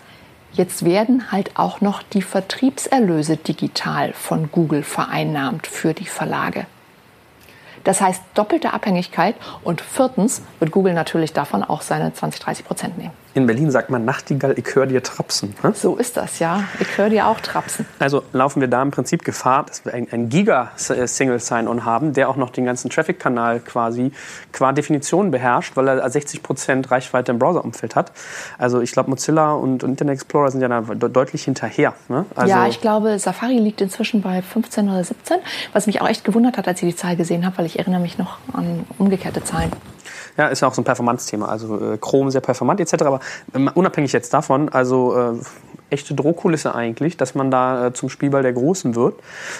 jetzt 0.55 0.85
werden 0.85 1.31
halt 1.31 1.59
auch 1.59 1.83
noch 1.83 2.03
die 2.03 2.23
Vertriebserlöse 2.23 3.37
digital 3.37 4.15
von 4.15 4.51
Google 4.51 4.83
vereinnahmt 4.83 5.67
für 5.67 5.93
die 5.93 6.07
Verlage. 6.07 6.67
Das 7.85 8.01
heißt 8.01 8.23
doppelte 8.33 8.73
Abhängigkeit 8.73 9.35
und 9.65 9.83
viertens 9.83 10.43
wird 10.59 10.71
Google 10.71 10.95
natürlich 10.95 11.35
davon 11.35 11.65
auch 11.65 11.83
seine 11.83 12.15
20, 12.15 12.41
30 12.41 12.65
Prozent 12.65 12.97
nehmen. 12.97 13.22
In 13.35 13.47
Berlin 13.47 13.71
sagt 13.71 13.89
man 13.89 14.05
Nachtigall, 14.05 14.59
ich 14.59 14.75
höre 14.75 14.87
dir 14.87 15.03
trapsen. 15.03 15.55
Ne? 15.63 15.73
So 15.75 15.97
ist 15.97 16.19
das, 16.19 16.39
ja. 16.39 16.65
Ich 16.81 16.99
höre 16.99 17.09
dir 17.09 17.27
auch 17.27 17.41
trapsen. 17.41 17.87
Also 17.99 18.23
laufen 18.33 18.61
wir 18.61 18.69
da 18.69 18.83
im 18.83 18.91
Prinzip 18.91 19.25
Gefahr, 19.25 19.65
dass 19.65 19.87
wir 19.87 19.95
ein, 19.95 20.29
Giga-Single-Sign-On 20.29 21.87
haben, 21.87 22.13
der 22.13 22.29
auch 22.29 22.37
noch 22.37 22.51
den 22.51 22.67
ganzen 22.67 22.91
Traffic-Kanal 22.91 23.61
quasi 23.61 24.13
qua 24.53 24.73
Definition 24.73 25.31
beherrscht, 25.31 25.77
weil 25.77 25.89
er 25.89 26.11
60 26.11 26.43
Prozent 26.43 26.91
Reichweite 26.91 27.33
im 27.33 27.39
Browserumfeld 27.39 27.97
hat. 27.97 28.13
Also 28.59 28.83
ich 28.83 28.93
glaube, 28.93 29.09
Mozilla 29.09 29.53
und, 29.53 29.83
und, 29.83 29.91
Internet 29.91 30.15
Explorer 30.15 30.51
sind 30.51 30.61
ja 30.61 30.69
da 30.69 30.81
deutlich 31.09 31.45
hinterher. 31.45 31.95
Ne? 32.09 32.27
Also 32.35 32.51
ja, 32.51 32.67
ich 32.67 32.83
glaube, 32.83 33.19
Safari 33.19 33.59
liegt 33.59 33.81
inzwischen 33.81 34.21
bei 34.21 34.43
15 34.43 34.91
oder 34.91 35.03
17, 35.03 35.39
was 35.73 35.87
mich 35.87 36.03
auch 36.03 36.09
echt 36.09 36.25
gewundert 36.25 36.59
hat, 36.59 36.69
als 36.69 36.83
ich 36.83 36.91
die 36.91 36.97
Zahl 36.97 37.17
gesehen 37.17 37.47
habe, 37.47 37.59
weil 37.59 37.67
ich 37.67 37.79
erinnere 37.79 38.01
mich 38.01 38.19
noch 38.19 38.39
an 38.53 38.85
umgekehrte 38.99 39.43
Zahlen. 39.43 39.71
Ja, 40.37 40.49
ist 40.49 40.61
ja 40.61 40.69
auch 40.69 40.75
so 40.75 40.83
ein 40.83 40.85
Performance-Thema. 40.85 41.49
Also 41.49 41.93
äh, 41.93 41.99
Chrome 41.99 42.31
sehr 42.31 42.41
performant 42.41 42.81
etc. 42.81 43.03
Aber 43.03 43.21
ähm, 43.55 43.71
unabhängig 43.75 44.13
jetzt 44.13 44.33
davon, 44.35 44.69
also 44.69 45.17
äh, 45.17 45.33
echte 45.93 46.15
Drohkulisse 46.15 46.75
eigentlich, 46.75 47.17
dass 47.17 47.35
man 47.35 47.51
da 47.51 47.87
äh, 47.87 47.93
zum 47.93 48.09
Spielball 48.09 48.43
der 48.43 48.53
Großen 48.53 48.95
wird. 48.95 49.15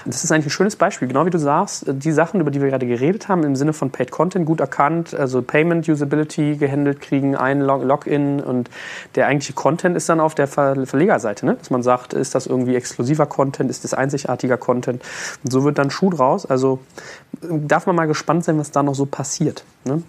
Das 0.05 0.25
ist 0.25 0.33
eigentlich 0.33 0.47
ein 0.47 0.51
schönes 0.51 0.77
Beispiel, 0.77 1.09
genau 1.09 1.27
wie 1.27 1.31
du 1.31 1.39
sagst, 1.39 1.87
äh, 1.87 1.95
die 1.95 2.13
Sachen, 2.13 2.41
über 2.41 2.51
die 2.51 2.61
wir 2.61 2.69
gerade 2.69 2.87
geredet 2.87 3.29
haben, 3.29 3.45
im 3.45 3.57
Sinne 3.57 3.73
von 3.73 3.91
Paid 3.91 4.11
Content 4.11 4.47
gut 4.47 4.61
erkannt, 4.61 5.15
also 5.15 5.43
Payment 5.43 5.89
Usability 5.89 6.57
gehandelt 6.57 7.01
kriegen, 7.01 7.37
ein 7.37 7.61
Log 7.61 7.85
Login 7.85 8.41
und 8.41 8.71
der 9.15 9.27
eigentliche 9.27 9.53
Content 9.53 9.97
ist 9.97 10.09
dann 10.09 10.21
auf 10.21 10.35
der 10.35 10.49
Ver 10.49 10.87
Verlegerseite, 10.87 11.47
ne? 11.47 11.55
dass 11.55 11.71
man 11.71 11.83
sagt, 11.83 12.15
ist 12.15 12.35
das 12.35 12.47
irgendwie 12.47 12.75
exklusiver 12.75 13.27
Content, 13.27 13.71
ist 13.71 13.85
das 13.85 13.95
einzigartiger 13.95 14.57
Content 14.57 15.03
und 15.45 15.53
so 15.53 15.65
wird 15.65 15.79
dann 15.79 15.91
Schuh 15.91 16.11
draus. 16.11 16.47
Also 16.47 16.81
darf 17.41 17.87
man 17.87 17.97
mal 17.97 18.07
gespannt 18.07 18.45
sein, 18.45 18.59
was 18.59 18.71
da 18.71 18.83
noch 18.83 18.95
so 18.95 19.07
passiert. 19.07 19.65
Ne? 19.85 20.03